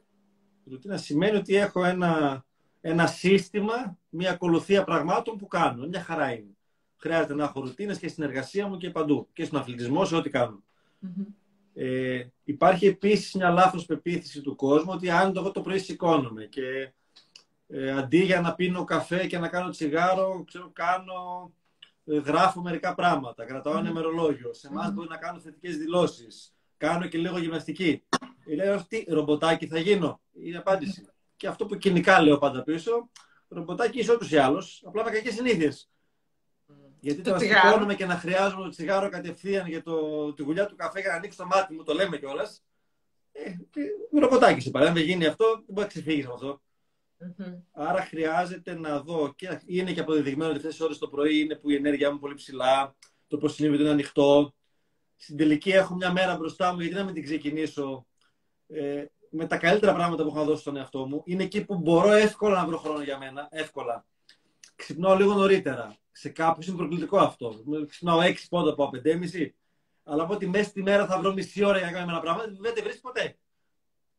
Η 0.64 0.70
ρουτίνα 0.70 0.96
σημαίνει 0.96 1.36
ότι 1.36 1.56
έχω 1.56 1.84
ένα, 1.84 2.44
ένα 2.80 3.06
σύστημα, 3.06 3.98
μια 4.08 4.30
ακολουθία 4.30 4.84
πραγμάτων 4.84 5.36
που 5.36 5.46
κάνω. 5.46 5.86
Μια 5.86 6.02
χαρά 6.02 6.32
είναι. 6.32 6.56
Χρειάζεται 6.96 7.34
να 7.34 7.44
έχω 7.44 7.60
ρουτίνες 7.60 7.98
και 7.98 8.08
στην 8.08 8.24
εργασία 8.24 8.66
μου 8.66 8.76
και 8.76 8.90
παντού. 8.90 9.28
Και 9.32 9.44
στον 9.44 9.60
αθλητισμό, 9.60 10.04
σε 10.04 10.16
ό,τι 10.16 10.30
κάνω. 10.30 10.62
Mm-hmm. 11.02 11.26
Ε, 11.74 12.26
υπάρχει 12.44 12.86
επίσης 12.86 13.34
μια 13.34 13.50
λάθος 13.50 13.86
πεποίθηση 13.86 14.40
του 14.40 14.54
κόσμου 14.54 14.90
ότι 14.94 15.10
αν 15.10 15.32
το 15.32 15.40
εγώ 15.40 15.50
το 15.50 15.60
πρωί 15.60 15.78
σηκώνομαι 15.78 16.44
και 16.44 16.92
ε, 17.68 17.90
αντί 17.90 18.24
για 18.24 18.40
να 18.40 18.54
πίνω 18.54 18.84
καφέ 18.84 19.26
και 19.26 19.38
να 19.38 19.48
κάνω 19.48 19.70
τσιγάρο, 19.70 20.44
ξέρω, 20.46 20.70
κάνω, 20.72 21.52
ε, 21.52 21.65
γράφω 22.06 22.60
μερικά 22.60 22.94
πράγματα, 22.94 23.44
κρατάω 23.44 23.78
ένα 23.78 23.88
ημερολόγιο. 23.88 24.52
Σε 24.52 24.66
εμάς 24.66 24.92
μπορεί 24.92 25.08
να 25.08 25.16
κάνω 25.16 25.38
θετικές 25.38 25.76
δηλώσεις. 25.76 26.54
Κάνω 26.76 27.06
και 27.06 27.18
λίγο 27.18 27.38
γυμναστική. 27.38 28.04
Λέω 28.54 28.84
τι, 28.88 29.04
ρομποτάκι 29.08 29.66
θα 29.66 29.78
γίνω. 29.78 30.20
Είναι 30.32 30.58
απάντηση. 30.58 31.08
Και 31.36 31.46
αυτό 31.46 31.66
που 31.66 31.76
κοινικά 31.76 32.20
λέω 32.22 32.38
πάντα 32.38 32.62
πίσω, 32.62 33.10
ρομποτάκι 33.48 33.98
είσαι 33.98 34.12
ούτως 34.12 34.30
ή 34.30 34.36
άλλως, 34.36 34.82
απλά 34.86 35.04
με 35.04 35.10
κακές 35.10 35.34
συνήθειες. 35.34 35.90
Γιατί 37.00 37.20
το 37.22 37.30
να 37.30 37.38
σηκώνουμε 37.38 37.94
και 37.94 38.06
να 38.06 38.14
χρειάζομαι 38.14 38.62
το 38.62 38.68
τσιγάρο 38.68 39.08
κατευθείαν 39.08 39.66
για 39.66 39.82
το, 39.82 40.32
τη 40.32 40.42
γουλιά 40.42 40.66
του 40.66 40.76
καφέ 40.76 41.00
για 41.00 41.10
να 41.10 41.16
ανοίξει 41.16 41.38
το 41.38 41.46
μάτι 41.46 41.74
μου, 41.74 41.82
το 41.82 41.94
λέμε 41.94 42.18
κιόλας. 42.18 42.62
Ε, 43.32 43.56
ρομποτάκι 44.18 44.60
σε 44.60 44.70
παρέμβει, 44.70 45.02
γίνει 45.02 45.26
αυτό, 45.26 45.44
δεν 45.44 45.64
μπορεί 45.66 45.80
να 45.80 45.86
ξεφύγεις 45.86 46.24
από 46.24 46.34
αυτό. 46.34 46.60
Mm-hmm. 47.20 47.62
Άρα 47.72 48.00
χρειάζεται 48.02 48.74
να 48.74 49.00
δω 49.00 49.32
και 49.36 49.60
είναι 49.66 49.92
και 49.92 50.00
αποδεδειγμένο 50.00 50.50
ότι 50.50 50.58
αυτές 50.58 50.72
τις 50.72 50.84
ώρες 50.84 50.98
το 50.98 51.08
πρωί 51.08 51.38
είναι 51.38 51.54
που 51.54 51.70
η 51.70 51.74
ενέργειά 51.74 52.12
μου 52.12 52.18
πολύ 52.18 52.34
ψηλά, 52.34 52.94
το 53.26 53.38
πώς 53.38 53.58
είναι 53.58 53.76
είναι 53.76 53.90
ανοιχτό. 53.90 54.54
Στην 55.16 55.36
τελική 55.36 55.70
έχω 55.70 55.94
μια 55.94 56.12
μέρα 56.12 56.36
μπροστά 56.36 56.72
μου, 56.72 56.80
γιατί 56.80 56.94
να 56.94 57.04
μην 57.04 57.14
την 57.14 57.24
ξεκινήσω 57.24 58.06
ε, 58.66 59.04
με 59.30 59.46
τα 59.46 59.56
καλύτερα 59.56 59.94
πράγματα 59.94 60.22
που 60.22 60.28
έχω 60.28 60.44
δώσει 60.44 60.60
στον 60.60 60.76
εαυτό 60.76 61.06
μου. 61.06 61.22
Είναι 61.24 61.42
εκεί 61.42 61.64
που 61.64 61.76
μπορώ 61.76 62.12
εύκολα 62.12 62.60
να 62.60 62.66
βρω 62.66 62.78
χρόνο 62.78 63.02
για 63.02 63.18
μένα. 63.18 63.48
Εύκολα. 63.50 64.06
Ξυπνάω 64.76 65.16
λίγο 65.16 65.34
νωρίτερα. 65.34 65.96
Σε 66.12 66.28
κάποιου 66.28 66.68
είναι 66.68 66.76
προκλητικό 66.76 67.18
αυτό. 67.18 67.62
Ξυπνάω 67.88 68.18
6 68.22 68.34
πόντα 68.48 68.70
από 68.70 68.90
5,5. 69.04 69.48
Αλλά 70.04 70.22
από 70.22 70.34
ότι 70.34 70.46
μέσα 70.46 70.68
στη 70.68 70.82
μέρα 70.82 71.06
θα 71.06 71.18
βρω 71.18 71.32
μισή 71.32 71.64
ώρα 71.64 71.78
για 71.78 71.86
να 71.86 71.92
κάνω 71.92 72.10
ένα 72.10 72.20
πράγμα, 72.20 72.44
δεν 72.60 72.74
τη 72.74 72.82
βρει 72.82 72.98
ποτέ. 72.98 73.38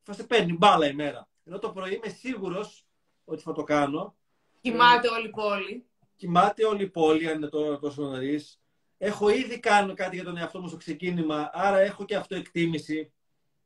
Θα 0.03 0.13
σε 0.13 0.23
παίρνει 0.23 0.53
μπάλα 0.53 0.87
η 0.87 0.93
μέρα. 0.93 1.29
Ενώ 1.43 1.59
το 1.59 1.71
πρωί 1.71 1.95
είμαι 1.95 2.07
σίγουρος 2.07 2.86
ότι 3.27 3.41
θα 3.41 3.51
το 3.53 3.63
κάνω. 3.63 4.15
Κοιμάται 4.61 5.07
όλη 5.07 5.27
η 5.27 5.29
πόλη. 5.29 5.85
Κοιμάται 6.15 6.65
όλη 6.65 6.83
η 6.83 6.87
πόλη, 6.87 7.29
αν 7.29 7.35
είναι 7.35 7.47
τώρα 7.47 7.79
τόσο 7.79 8.01
νωρίς. 8.01 8.61
Έχω 8.97 9.29
ήδη 9.29 9.59
κάνει 9.59 9.93
κάτι 9.93 10.15
για 10.15 10.25
τον 10.25 10.37
εαυτό 10.37 10.61
μου 10.61 10.67
στο 10.67 10.77
ξεκίνημα, 10.77 11.49
άρα 11.53 11.79
έχω 11.79 12.05
και 12.05 12.15
αυτοεκτίμηση 12.15 13.11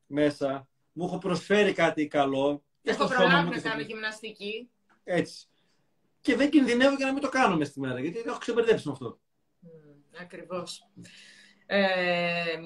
μέσα. 0.06 0.68
Μου 0.92 1.04
έχω 1.04 1.18
προσφέρει 1.18 1.72
κάτι 1.72 2.06
καλό. 2.06 2.64
Έχω 2.82 3.06
προλάβει 3.06 3.50
να 3.50 3.60
κάνω 3.60 3.80
γυμναστική. 3.80 4.70
Έτσι. 5.04 5.46
Και 6.20 6.36
δεν 6.36 6.50
κινδυνεύω 6.50 6.94
για 6.94 7.06
να 7.06 7.12
μην 7.12 7.22
το 7.22 7.28
κάνω 7.28 7.56
μες 7.56 7.68
στη 7.68 7.80
μέρα, 7.80 8.00
γιατί 8.00 8.22
έχω 8.26 8.38
ξεμπερδέψει 8.38 8.86
με 8.86 8.92
αυτό. 8.92 9.20
Mm, 9.62 10.20
ακριβώς. 10.20 10.88
Ε, 11.66 12.58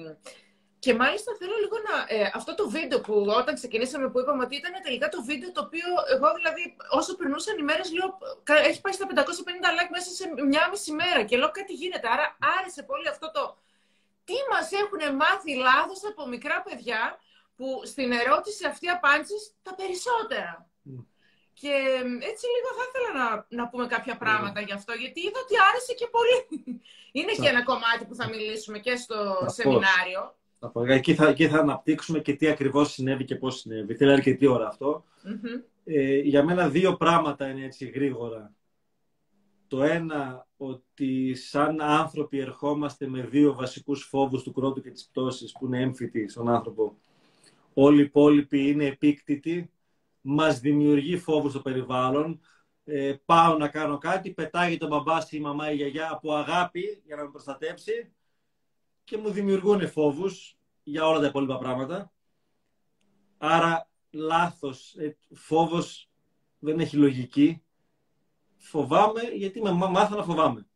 και 0.87 0.93
μάλιστα 1.03 1.31
θέλω 1.39 1.55
λίγο 1.63 1.77
να. 1.87 1.95
Ε, 2.15 2.31
αυτό 2.39 2.51
το 2.55 2.65
βίντεο 2.69 2.99
που 3.05 3.13
όταν 3.41 3.53
ξεκινήσαμε 3.55 4.05
που 4.09 4.19
είπαμε 4.19 4.43
ότι 4.43 4.55
ήταν 4.61 4.73
τελικά 4.83 5.07
το 5.09 5.19
βίντεο 5.29 5.49
το 5.51 5.61
οποίο 5.67 5.87
εγώ 6.13 6.27
δηλαδή 6.37 6.63
όσο 6.99 7.11
περνούσαν 7.19 7.57
οι 7.57 7.63
μέρες 7.69 7.89
λέω 7.97 8.09
έχει 8.69 8.81
πάει 8.81 8.93
στα 8.93 9.05
550 9.09 9.15
like 9.77 9.91
μέσα 9.97 10.09
σε 10.19 10.25
μια 10.51 10.63
μισή 10.71 10.91
μέρα 11.01 11.21
και 11.27 11.37
λέω 11.37 11.51
κάτι 11.59 11.73
γίνεται. 11.81 12.07
Άρα 12.13 12.25
άρεσε 12.57 12.81
πολύ 12.83 13.07
αυτό 13.13 13.27
το. 13.35 13.43
Τι 14.27 14.37
μας 14.51 14.67
έχουν 14.81 15.01
μάθει 15.21 15.51
λάθος 15.67 16.01
από 16.09 16.21
μικρά 16.33 16.57
παιδιά 16.67 17.01
που 17.57 17.67
στην 17.91 18.11
ερώτηση 18.21 18.61
αυτή 18.71 18.85
απάντησες 18.97 19.41
τα 19.65 19.71
περισσότερα. 19.79 20.53
Mm. 20.89 21.05
Και 21.61 21.73
έτσι 22.31 22.45
λίγο 22.53 22.69
θα 22.77 22.83
ήθελα 22.87 23.09
να, 23.19 23.27
να 23.59 23.63
πούμε 23.69 23.85
κάποια 23.95 24.13
ναι. 24.13 24.19
πράγματα 24.23 24.59
γι' 24.67 24.77
αυτό, 24.79 24.93
γιατί 24.93 25.19
είδα 25.25 25.39
ότι 25.45 25.55
άρεσε 25.69 25.93
και 25.99 26.07
πολύ. 26.15 26.39
Είναι 27.17 27.33
και 27.41 27.49
ένα 27.53 27.63
κομμάτι 27.63 28.03
που 28.07 28.15
θα 28.15 28.27
μιλήσουμε 28.33 28.77
και 28.85 28.95
στο 28.95 29.17
σεμινάριο. 29.57 30.21
Εκεί 30.87 31.15
θα, 31.15 31.27
εκεί 31.27 31.47
θα 31.47 31.59
αναπτύξουμε 31.59 32.19
και 32.19 32.33
τι 32.33 32.47
ακριβώς 32.47 32.91
συνέβη 32.91 33.23
και 33.23 33.35
πώς 33.35 33.59
συνέβη. 33.59 33.95
Θέλει 33.95 34.11
αρκετή 34.11 34.47
ώρα 34.47 34.77
Ε, 35.83 36.19
για 36.19 36.43
μένα 36.43 36.69
δύο 36.69 36.97
πράγματα 36.97 37.49
είναι 37.49 37.65
έτσι 37.65 37.85
γρήγορα. 37.85 38.53
Το 39.67 39.83
ένα, 39.83 40.47
ότι 40.57 41.35
σαν 41.35 41.81
άνθρωποι 41.81 42.39
ερχόμαστε 42.39 43.07
με 43.07 43.21
δύο 43.21 43.53
βασικούς 43.53 44.03
φόβους 44.03 44.43
του 44.43 44.53
κρότου 44.53 44.81
και 44.81 44.89
της 44.89 45.07
πτώσης 45.07 45.51
που 45.51 45.65
είναι 45.65 45.81
έμφυτοι 45.81 46.27
στον 46.27 46.49
άνθρωπο. 46.49 46.97
Όλοι 47.73 47.99
οι 47.99 48.03
υπόλοιποι 48.03 48.67
είναι 48.67 48.85
επίκτητοι, 48.85 49.71
μας 50.21 50.59
δημιουργεί 50.59 51.17
φόβους 51.17 51.51
στο 51.51 51.61
περιβάλλον. 51.61 52.39
Ε, 52.83 53.15
πάω 53.25 53.57
να 53.57 53.67
κάνω 53.67 53.97
κάτι, 53.97 54.31
πετάγει 54.31 54.77
τον 54.77 54.89
μπαμπά 54.89 55.17
ή 55.17 55.27
η 55.29 55.39
μαμά 55.39 55.69
ή 55.71 55.73
η 55.73 55.75
γιαγιά 55.75 56.09
από 56.11 56.33
αγάπη 56.33 57.01
για 57.05 57.15
να 57.15 57.23
με 57.23 57.29
προστατέψει 57.29 58.11
και 59.07 59.17
μου 59.17 59.31
δημιουργούν 59.31 59.89
φόβους 59.89 60.57
για 60.83 61.07
όλα 61.07 61.19
τα 61.19 61.25
υπόλοιπα 61.25 61.57
πράγματα. 61.57 62.11
Άρα 63.37 63.89
λάθος, 64.11 64.95
ε, 64.97 65.17
φόβος 65.33 66.09
δεν 66.59 66.79
έχει 66.79 66.97
λογική. 66.97 67.63
Φοβάμαι 68.57 69.21
γιατί 69.21 69.61
με 69.61 69.71
μάθα 69.71 70.15
να 70.15 70.23
φοβάμαι. 70.23 70.67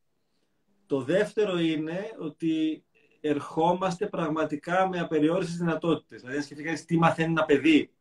Το 0.86 1.02
δεύτερο 1.02 1.60
είναι 1.60 2.16
ότι 2.20 2.84
ερχόμαστε 3.22 4.08
πραγματικά 4.08 4.88
με 4.88 5.00
απεριόριστες 5.00 5.58
δυνατότητες. 5.58 6.20
Δηλαδή, 6.20 6.38
αν 6.38 6.44
σκεφτεί 6.44 6.86
τι 6.86 6.98
μαθαίνει 6.98 7.32
ένα 7.32 7.46
παιδί 7.46 7.92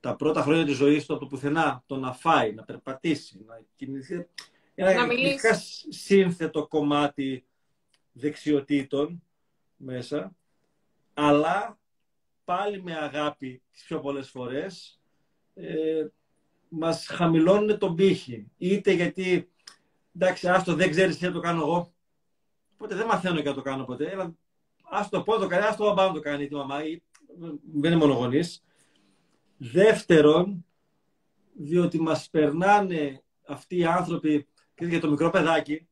τα 0.00 0.16
πρώτα 0.16 0.42
χρόνια 0.42 0.64
της 0.64 0.76
ζωής 0.76 1.06
του 1.06 1.12
από 1.12 1.22
το 1.22 1.28
πουθενά, 1.28 1.82
το 1.86 1.96
να 1.96 2.12
φάει, 2.12 2.54
να 2.54 2.64
περπατήσει, 2.64 3.44
να 3.46 3.60
κινηθεί. 3.76 4.26
Ένα 4.74 5.06
σύνθετο 5.88 6.66
κομμάτι 6.66 7.44
δεξιοτήτων 8.12 9.22
μέσα, 9.84 10.36
αλλά 11.14 11.78
πάλι 12.44 12.82
με 12.82 12.96
αγάπη 12.96 13.62
τις 13.72 13.82
πιο 13.84 14.00
πολλές 14.00 14.30
φορές 14.30 15.00
ε, 15.54 16.06
μας 16.68 17.06
χαμηλώνουν 17.06 17.78
τον 17.78 17.94
πύχη. 17.94 18.50
Είτε 18.56 18.92
γιατί, 18.92 19.50
εντάξει, 20.16 20.48
άστο 20.48 20.74
δεν 20.74 20.90
ξέρεις 20.90 21.18
τι 21.18 21.24
θα 21.24 21.32
το 21.32 21.40
κάνω 21.40 21.60
εγώ, 21.60 21.92
οπότε 22.74 22.94
δεν 22.94 23.06
μαθαίνω 23.06 23.40
και 23.40 23.48
να 23.48 23.54
το 23.54 23.62
κάνω 23.62 23.84
ποτέ, 23.84 24.10
αλλά 24.12 24.34
ας 24.82 25.08
το 25.08 25.22
πω 25.22 25.38
το 25.38 25.46
κάνει, 25.46 25.64
ας 25.64 25.76
το 25.76 25.84
μπαμπά 25.84 26.06
να 26.06 26.12
το 26.12 26.20
κάνει 26.20 26.44
η 26.44 26.48
μαμά, 26.50 26.78
δεν 27.72 27.92
είναι 27.92 27.96
μονογονής. 27.96 28.64
Δεύτερον, 29.56 30.64
διότι 31.52 32.00
μας 32.00 32.30
περνάνε 32.30 33.22
αυτοί 33.46 33.76
οι 33.76 33.84
άνθρωποι, 33.84 34.46
και 34.74 34.84
για 34.84 35.00
το 35.00 35.10
μικρό 35.10 35.30
παιδάκι, 35.30 35.88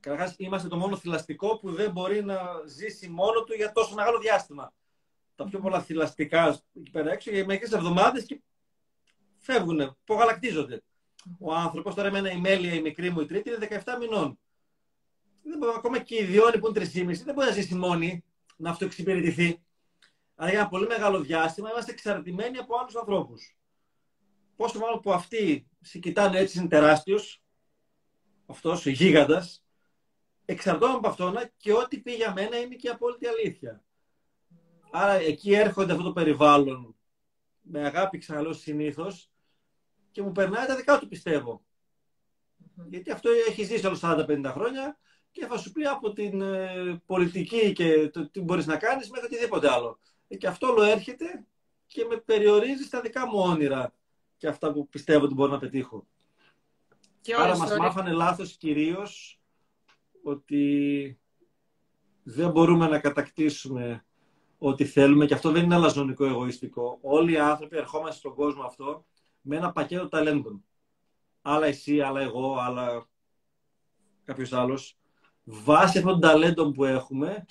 Καταρχάς, 0.00 0.34
είμαστε 0.38 0.68
το 0.68 0.76
μόνο 0.76 0.96
θηλαστικό 0.96 1.58
που 1.58 1.72
δεν 1.72 1.90
μπορεί 1.90 2.24
να 2.24 2.38
ζήσει 2.66 3.08
μόνο 3.08 3.42
του 3.44 3.54
για 3.54 3.72
τόσο 3.72 3.94
μεγάλο 3.94 4.18
διάστημα. 4.18 4.72
Τα 5.34 5.44
πιο 5.44 5.58
πολλά 5.58 5.82
θηλαστικά 5.82 6.60
εκεί 6.72 6.90
πέρα 6.90 7.12
έξω 7.12 7.30
για 7.30 7.44
μερικές 7.44 7.72
εβδομάδες 7.72 8.24
και 8.24 8.40
φεύγουν, 9.38 9.80
απογαλακτίζονται. 9.80 10.82
Ο 11.38 11.54
άνθρωπος, 11.54 11.94
τώρα 11.94 12.10
με 12.10 12.18
ένα 12.18 12.30
ημέλια 12.30 12.74
η 12.74 12.80
μικρή 12.80 13.10
μου 13.10 13.20
η 13.20 13.26
τρίτη, 13.26 13.48
είναι 13.48 13.82
17 13.84 13.96
μηνών. 13.98 14.38
Δεν 15.42 15.58
μπορεί, 15.58 15.72
ακόμα 15.76 15.98
και 15.98 16.14
η 16.14 16.22
ιδιώνη 16.22 16.58
που 16.58 16.66
είναι 16.66 16.90
3,5 16.94 17.24
δεν 17.24 17.34
μπορεί 17.34 17.46
να 17.46 17.52
ζήσει 17.52 17.74
μόνη, 17.74 18.24
να 18.56 18.70
αυτοεξυπηρετηθεί. 18.70 19.62
Αλλά 20.34 20.50
για 20.50 20.58
ένα 20.58 20.68
πολύ 20.68 20.86
μεγάλο 20.86 21.20
διάστημα 21.20 21.70
είμαστε 21.70 21.92
εξαρτημένοι 21.92 22.58
από 22.58 22.78
άλλους 22.78 22.96
ανθρώπους. 22.96 23.56
Πόσο 24.56 24.78
μάλλον 24.78 25.00
που 25.00 25.12
αυτοί 25.12 25.68
σε 25.80 25.98
κοιτάνε 25.98 26.38
έτσι 26.38 26.58
είναι 26.58 26.68
τεράστιος, 26.68 27.42
αυτός 28.46 28.86
ο 28.86 28.90
γίγαντας, 28.90 29.62
εξαρτώμαι 30.50 30.94
από 30.94 31.08
αυτόν 31.08 31.34
και 31.56 31.72
ό,τι 31.72 31.98
πει 31.98 32.12
για 32.12 32.32
μένα 32.32 32.56
είναι 32.60 32.74
και 32.74 32.86
η 32.86 32.90
απόλυτη 32.90 33.26
αλήθεια. 33.26 33.84
Άρα 34.90 35.12
εκεί 35.12 35.52
έρχονται 35.54 35.92
αυτό 35.92 36.04
το 36.04 36.12
περιβάλλον 36.12 36.96
με 37.60 37.86
αγάπη 37.86 38.18
ξαναλέω 38.18 38.52
συνήθως 38.52 39.30
και 40.10 40.22
μου 40.22 40.32
περνάει 40.32 40.66
τα 40.66 40.76
δικά 40.76 40.98
του 40.98 41.08
πιστεύω. 41.08 41.64
Γιατί 42.88 43.10
αυτό 43.10 43.30
έχει 43.48 43.64
ζήσει 43.64 43.86
όλο 43.86 43.98
40-50 44.02 44.44
χρόνια 44.44 44.98
και 45.30 45.46
θα 45.46 45.58
σου 45.58 45.72
πει 45.72 45.84
από 45.84 46.12
την 46.12 46.40
ε, 46.40 47.02
πολιτική 47.06 47.72
και 47.72 48.08
το 48.08 48.28
τι 48.30 48.40
μπορείς 48.40 48.66
να 48.66 48.76
κάνεις 48.76 49.10
μέχρι 49.10 49.26
οτιδήποτε 49.26 49.70
άλλο. 49.72 49.98
Ε, 50.28 50.36
και 50.36 50.46
αυτό 50.46 50.66
όλο 50.66 50.82
έρχεται 50.82 51.46
και 51.86 52.04
με 52.04 52.16
περιορίζει 52.16 52.82
στα 52.84 53.00
δικά 53.00 53.26
μου 53.26 53.38
όνειρα 53.38 53.94
και 54.36 54.48
αυτά 54.48 54.72
που 54.72 54.88
πιστεύω 54.88 55.24
ότι 55.24 55.34
μπορώ 55.34 55.52
να 55.52 55.58
πετύχω. 55.58 56.06
Και 57.20 57.34
Άρα 57.34 57.44
όλες 57.44 57.58
μας 57.58 57.68
τώρα- 57.68 57.82
μάθανε 57.82 58.12
λάθος 58.12 58.56
κυρίως 58.56 59.37
ότι 60.28 61.18
δεν 62.22 62.50
μπορούμε 62.50 62.88
να 62.88 62.98
κατακτήσουμε 62.98 64.04
ό,τι 64.58 64.84
θέλουμε 64.84 65.26
και 65.26 65.34
αυτό 65.34 65.50
δεν 65.50 65.64
είναι 65.64 65.74
αλαζονικό 65.74 66.24
εγωιστικό. 66.24 66.98
Όλοι 67.02 67.32
οι 67.32 67.38
άνθρωποι 67.38 67.76
ερχόμαστε 67.76 68.16
στον 68.16 68.34
κόσμο 68.34 68.62
αυτό 68.62 69.04
με 69.40 69.56
ένα 69.56 69.72
πακέτο 69.72 70.08
ταλέντων. 70.08 70.64
Άλλα 71.42 71.66
εσύ, 71.66 72.00
άλλα 72.00 72.20
εγώ, 72.20 72.56
άλλα 72.58 73.08
κάποιος 74.24 74.52
άλλος. 74.52 74.98
Βάσει 75.44 75.98
αυτών 75.98 76.12
των 76.12 76.20
ταλέντων 76.20 76.72
που 76.72 76.84
έχουμε, 76.84 77.44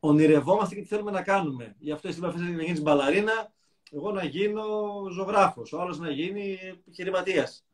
ονειρευόμαστε 0.00 0.74
και 0.74 0.80
τι 0.80 0.86
θέλουμε 0.86 1.10
να 1.10 1.22
κάνουμε. 1.22 1.76
Γι' 1.78 1.92
αυτό 1.92 2.08
εσύ 2.08 2.20
με 2.20 2.26
αφήσατε 2.26 2.50
να 2.50 2.62
γίνεις 2.62 2.82
μπαλαρίνα, 2.82 3.52
εγώ 3.90 4.12
να 4.12 4.24
γίνω 4.24 4.64
ζωγράφος, 5.12 5.72
ο 5.72 5.80
άλλος 5.80 5.98
να 5.98 6.10
γίνει 6.10 6.58
επιχειρηματίας. 6.62 7.66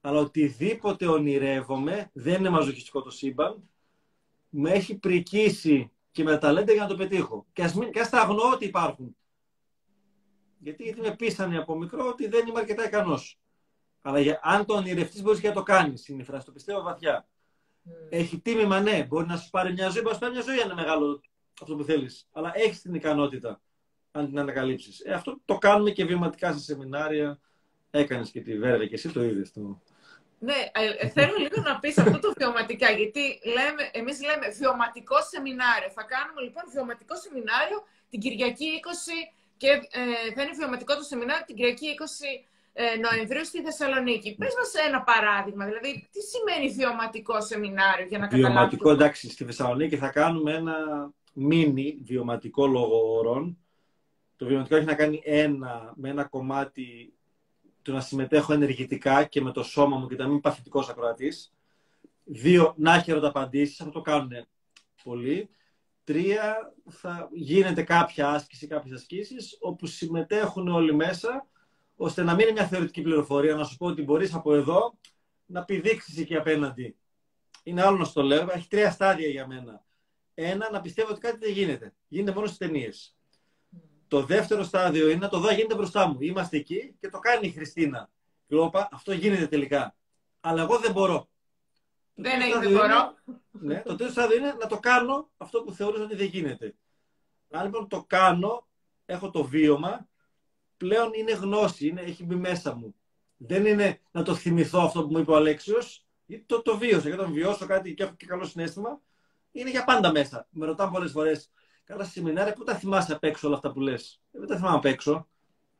Αλλά 0.00 0.20
οτιδήποτε 0.20 1.06
ονειρεύομαι, 1.06 2.10
δεν 2.12 2.34
είναι 2.34 2.50
μαζοχιστικό 2.50 3.02
το 3.02 3.10
σύμπαν, 3.10 3.68
με 4.48 4.70
έχει 4.70 4.98
πρικήσει 4.98 5.90
και 6.10 6.22
με 6.22 6.30
τα 6.30 6.38
ταλέντα 6.38 6.72
για 6.72 6.82
να 6.82 6.88
το 6.88 6.96
πετύχω. 6.96 7.46
Και 7.52 7.62
ας, 7.62 7.74
μην, 7.74 7.92
και 7.92 8.00
ας 8.00 8.10
τα 8.10 8.20
αγνοώ 8.20 8.50
ότι 8.52 8.64
υπάρχουν. 8.64 9.16
Γιατί, 10.58 10.82
γιατί 10.82 11.00
με 11.00 11.16
πείσανε 11.16 11.58
από 11.58 11.76
μικρό 11.76 12.08
ότι 12.08 12.28
δεν 12.28 12.46
είμαι 12.46 12.58
αρκετά 12.58 12.86
ικανός. 12.86 13.38
Αλλά 14.02 14.20
για, 14.20 14.40
αν 14.42 14.66
το 14.66 14.74
ονειρευτείς 14.74 15.22
μπορείς 15.22 15.40
και 15.40 15.48
να 15.48 15.54
το 15.54 15.62
κάνεις. 15.62 16.08
Είναι 16.08 16.22
η 16.22 16.24
φράση, 16.24 16.46
το 16.46 16.52
πιστεύω 16.52 16.82
βαθιά. 16.82 17.28
Μμ. 17.82 17.92
Έχει 18.08 18.40
τίμημα, 18.40 18.80
ναι. 18.80 19.04
Μπορεί 19.04 19.26
να 19.26 19.36
σου 19.36 19.50
πάρει 19.50 19.72
μια 19.72 19.88
ζωή, 19.88 20.02
μπορεί 20.02 20.06
να 20.06 20.12
σου 20.12 20.18
πάρει 20.18 20.32
μια 20.32 20.42
ζωή 20.42 20.60
αν 20.60 20.64
είναι 20.64 20.74
μεγάλο 20.74 21.20
αυτό 21.60 21.76
που 21.76 21.84
θέλεις. 21.84 22.28
Αλλά 22.32 22.52
έχεις 22.54 22.82
την 22.82 22.94
ικανότητα 22.94 23.60
αν 24.12 24.26
την 24.26 24.38
ανακαλύψεις. 24.38 25.00
Ε, 25.00 25.12
αυτό 25.12 25.40
το 25.44 25.58
κάνουμε 25.58 25.90
και 25.90 26.04
βιωματικά 26.04 26.52
σε 26.52 26.58
σεμινάρια. 26.58 27.40
Έκανες 27.90 28.30
και 28.30 28.40
τη 28.40 28.58
Βέρβε 28.58 28.86
και 28.86 28.94
εσύ 28.94 29.12
το 29.12 29.24
είδες. 29.24 29.52
Το... 29.52 29.80
Ναι, 30.48 30.58
ε, 30.72 30.84
ε, 30.98 31.08
θέλω 31.16 31.34
λίγο 31.44 31.58
να 31.68 31.78
πεις 31.78 31.98
αυτό 31.98 32.18
το 32.24 32.32
βιωματικά, 32.38 32.88
γιατί 33.00 33.24
λέμε, 33.56 33.82
εμείς 34.00 34.16
λέμε 34.28 34.46
βιωματικό 34.60 35.16
σεμινάριο. 35.32 35.90
Θα 35.98 36.04
κάνουμε 36.12 36.40
λοιπόν 36.46 36.64
βιωματικό 36.74 37.14
σεμινάριο 37.24 37.78
την 38.10 38.20
Κυριακή 38.20 38.68
20 38.84 39.30
και 39.62 39.70
ε, 40.00 40.32
θα 40.34 40.40
είναι 40.42 40.54
βιωματικό 40.60 40.92
το 40.96 41.02
σεμινάριο 41.02 41.44
την 41.46 41.56
Κυριακή 41.56 41.88
20 41.98 42.04
ε, 42.72 42.84
Νοεμβρίου 43.04 43.44
στη 43.44 43.58
Θεσσαλονίκη. 43.66 44.28
Πες 44.40 44.54
μας 44.58 44.70
ένα 44.88 45.00
παράδειγμα, 45.02 45.64
δηλαδή 45.64 46.08
τι 46.12 46.20
σημαίνει 46.32 46.66
βιωματικό 46.78 47.40
σεμινάριο 47.40 48.06
για 48.06 48.18
να 48.18 48.26
Βιωματικό, 48.28 48.60
καταλάβουμε. 48.60 48.92
εντάξει, 48.92 49.30
στη 49.30 49.44
Θεσσαλονίκη 49.44 49.96
θα 49.96 50.08
κάνουμε 50.08 50.52
ένα 50.54 50.76
μίνι 51.32 51.98
βιωματικό 52.02 52.66
λόγο 52.66 53.16
όρων. 53.18 53.58
Το 54.36 54.46
βιωματικό 54.46 54.76
έχει 54.76 54.86
να 54.86 54.94
κάνει 54.94 55.22
ένα 55.24 55.92
με 55.96 56.08
ένα 56.08 56.24
κομμάτι 56.24 57.14
του 57.90 57.96
να 57.96 58.02
συμμετέχω 58.02 58.52
ενεργητικά 58.52 59.24
και 59.24 59.40
με 59.40 59.52
το 59.52 59.62
σώμα 59.62 59.96
μου 59.96 60.06
και 60.06 60.16
να 60.16 60.22
μην 60.22 60.32
είμαι 60.32 60.40
παθητικός 60.40 60.88
ακροατής. 60.88 61.52
Δύο, 62.24 62.74
να 62.76 62.94
έχει 62.94 63.10
ερωταπαντήσεις, 63.10 63.80
αυτό 63.80 63.92
το 63.92 64.00
κάνουν 64.00 64.30
πολλοί. 65.02 65.50
Τρία, 66.04 66.74
θα 66.88 67.28
γίνεται 67.32 67.82
κάποια 67.82 68.28
άσκηση, 68.30 68.66
κάποιες 68.66 68.94
ασκήσεις, 68.94 69.56
όπου 69.60 69.86
συμμετέχουν 69.86 70.68
όλοι 70.68 70.94
μέσα, 70.94 71.46
ώστε 71.96 72.22
να 72.22 72.34
μην 72.34 72.42
είναι 72.42 72.52
μια 72.52 72.66
θεωρητική 72.66 73.02
πληροφορία, 73.02 73.54
να 73.54 73.64
σου 73.64 73.76
πω 73.76 73.86
ότι 73.86 74.02
μπορείς 74.02 74.34
από 74.34 74.54
εδώ 74.54 74.98
να 75.46 75.64
πηδήξεις 75.64 76.18
εκεί 76.18 76.36
απέναντι. 76.36 76.96
Είναι 77.62 77.82
άλλο 77.82 77.96
να 77.96 78.04
σου 78.04 78.12
το 78.12 78.22
λέω, 78.22 78.46
έχει 78.50 78.68
τρία 78.68 78.90
στάδια 78.90 79.28
για 79.28 79.46
μένα. 79.46 79.84
Ένα, 80.34 80.70
να 80.70 80.80
πιστεύω 80.80 81.10
ότι 81.10 81.20
κάτι 81.20 81.38
δεν 81.38 81.52
γίνεται. 81.52 81.94
Γίνεται 82.08 82.32
μόνο 82.32 82.46
στις 82.46 82.58
ταινίες. 82.58 83.16
Το 84.10 84.22
δεύτερο 84.22 84.62
στάδιο 84.62 85.08
είναι 85.08 85.18
να 85.18 85.28
το 85.28 85.38
δω 85.38 85.52
γίνεται 85.52 85.74
μπροστά 85.74 86.06
μου. 86.08 86.16
Είμαστε 86.20 86.56
εκεί 86.56 86.96
και 87.00 87.08
το 87.08 87.18
κάνει 87.18 87.46
η 87.46 87.50
Χριστίνα. 87.50 88.10
Και 88.46 88.54
εγώ 88.54 88.64
είπα, 88.66 88.88
αυτό 88.92 89.12
γίνεται 89.12 89.46
τελικά. 89.46 89.96
Αλλά 90.40 90.62
εγώ 90.62 90.78
δεν 90.78 90.92
μπορώ. 90.92 91.18
Το 92.14 92.22
Δεν 92.22 92.40
τρίτο 92.40 92.44
έχεις, 92.44 92.54
στάδιο 92.54 92.78
δεν 92.78 92.88
μπορώ. 92.88 93.14
είναι- 93.26 93.74
ναι, 93.74 93.82
το 93.82 93.94
τρίτο 93.96 94.12
στάδιο 94.12 94.36
είναι 94.36 94.52
να 94.60 94.66
το 94.66 94.78
κάνω 94.78 95.30
αυτό 95.36 95.62
που 95.62 95.72
θεωρούσα 95.72 96.02
ότι 96.02 96.16
δεν 96.16 96.26
γίνεται. 96.26 96.74
Αν 97.50 97.64
λοιπόν 97.64 97.88
το 97.88 98.04
κάνω, 98.06 98.66
έχω 99.06 99.30
το 99.30 99.44
βίωμα, 99.44 100.08
πλέον 100.76 101.10
είναι 101.14 101.32
γνώση, 101.32 101.86
είναι, 101.86 102.00
έχει 102.00 102.24
μπει 102.24 102.34
μέσα 102.34 102.74
μου. 102.74 102.94
Δεν 103.36 103.66
είναι 103.66 104.00
να 104.10 104.22
το 104.22 104.34
θυμηθώ 104.34 104.80
αυτό 104.80 105.02
που 105.06 105.12
μου 105.12 105.18
είπε 105.18 105.30
ο 105.30 105.36
Αλέξιος, 105.36 106.06
γιατί 106.26 106.44
το, 106.44 106.62
το 106.62 106.78
βίωσα. 106.78 107.08
Και 107.08 107.14
όταν 107.14 107.32
βιώσω 107.32 107.66
κάτι 107.66 107.94
και 107.94 108.02
έχω 108.02 108.14
και 108.14 108.26
καλό 108.26 108.44
συνέστημα, 108.44 109.00
είναι 109.52 109.70
για 109.70 109.84
πάντα 109.84 110.12
μέσα. 110.12 110.46
Με 110.50 110.66
ρωτάνε 110.66 110.90
πολλές 110.90 111.10
φορές, 111.10 111.50
καλά 111.90 112.04
στη 112.04 112.12
σεμινάρια, 112.12 112.52
πού 112.52 112.64
τα 112.64 112.74
θυμάσαι 112.74 113.12
απ' 113.12 113.24
έξω 113.24 113.46
όλα 113.46 113.56
αυτά 113.56 113.72
που 113.72 113.80
λες; 113.80 114.20
Δεν 114.30 114.46
τα 114.46 114.56
θυμάμαι 114.56 114.76
απ' 114.76 114.84
έξω. 114.84 115.28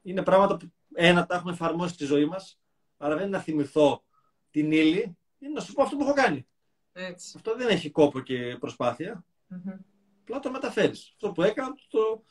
Είναι 0.03 0.23
πράγματα 0.23 0.57
που 0.57 0.73
ένα 0.95 1.27
τα 1.27 1.35
έχουμε 1.35 1.53
εφαρμόσει 1.53 1.95
στη 1.95 2.05
ζωή 2.05 2.25
μας, 2.25 2.61
αλλά 2.97 3.15
δεν 3.15 3.27
είναι 3.27 3.37
να 3.37 3.43
θυμηθώ 3.43 4.05
την 4.51 4.73
ύλη, 4.73 5.17
είναι 5.39 5.53
να 5.53 5.61
σου 5.61 5.73
πω 5.73 5.83
αυτό 5.83 5.97
που 5.97 6.03
έχω 6.03 6.13
κάνει. 6.13 6.47
Έτσι. 6.93 7.33
Αυτό 7.37 7.57
δεν 7.57 7.69
έχει 7.69 7.91
κόπο 7.91 8.21
και 8.21 8.57
προσπάθεια. 8.61 9.25
Μμμ. 9.47 9.73
Απλά 10.21 10.39
το 10.39 10.51
μεταφέρεις. 10.51 11.11
Αυτό 11.13 11.33
που 11.33 11.43
έκανα, 11.43 11.75
το. 11.89 12.25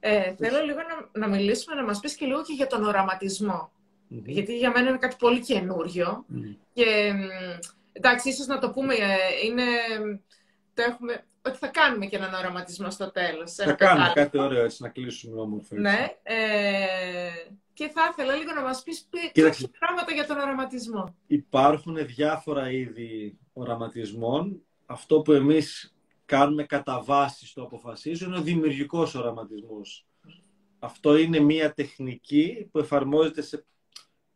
Ε, 0.00 0.34
θέλω 0.34 0.64
λίγο 0.64 0.78
να, 0.78 1.20
να 1.20 1.28
μιλήσουμε, 1.28 1.76
να 1.76 1.84
μας 1.84 2.00
πεις 2.00 2.14
και 2.14 2.26
λίγο 2.26 2.42
και 2.42 2.52
για 2.52 2.66
τον 2.66 2.84
οραματισμό. 2.84 3.72
Μμμ. 4.08 4.22
Γιατί 4.24 4.56
για 4.56 4.70
μένα 4.70 4.88
είναι 4.88 4.98
κάτι 4.98 5.16
πολύ 5.18 5.40
καινούριο. 5.40 6.24
Μμμ. 6.26 6.54
Και 6.72 7.12
μ, 7.12 7.20
εντάξει, 7.92 8.28
ίσως 8.28 8.46
να 8.46 8.58
το 8.58 8.70
πούμε, 8.70 8.94
ε, 8.94 9.16
είναι, 9.44 9.64
το 10.74 10.82
έχουμε, 10.82 11.24
ότι 11.46 11.56
θα 11.58 11.66
κάνουμε 11.68 12.06
και 12.06 12.16
έναν 12.16 12.34
οραματισμό 12.34 12.90
στο 12.90 13.10
τέλος. 13.10 13.52
Θα 13.54 13.62
ένα 13.62 13.72
κάνουμε 13.74 14.06
κατάλογο. 14.06 14.14
κάτι 14.14 14.38
ωραίο 14.38 14.64
έτσι 14.64 14.82
να 14.82 14.88
κλείσουμε 14.88 15.40
όμορφα. 15.40 15.66
έτσι. 15.76 15.80
Ναι. 15.80 16.06
Ε, 16.22 17.30
και 17.72 17.88
θα 17.88 18.00
ήθελα 18.10 18.34
λίγο 18.34 18.52
να 18.52 18.62
μας 18.62 18.82
πεις 18.82 19.06
πι- 19.10 19.32
Κοίταξε. 19.32 19.62
κάποια 19.62 19.78
πράγματα 19.78 20.12
για 20.12 20.26
τον 20.26 20.38
οραματισμό. 20.38 21.16
Υπάρχουν 21.26 22.06
διάφορα 22.06 22.70
είδη 22.70 23.38
οραματισμών. 23.52 24.62
Αυτό 24.86 25.20
που 25.20 25.32
εμείς 25.32 25.94
κάνουμε 26.24 26.64
κατά 26.64 27.02
βάση 27.02 27.46
στο 27.46 27.62
αποφασίζω 27.62 28.26
είναι 28.26 28.36
ο 28.38 28.42
δημιουργικός 28.42 29.14
οραματισμός. 29.14 30.06
Αυτό 30.78 31.16
είναι 31.16 31.38
μια 31.40 31.72
τεχνική 31.72 32.68
που 32.72 32.78
εφαρμόζεται 32.78 33.42
σε 33.42 33.64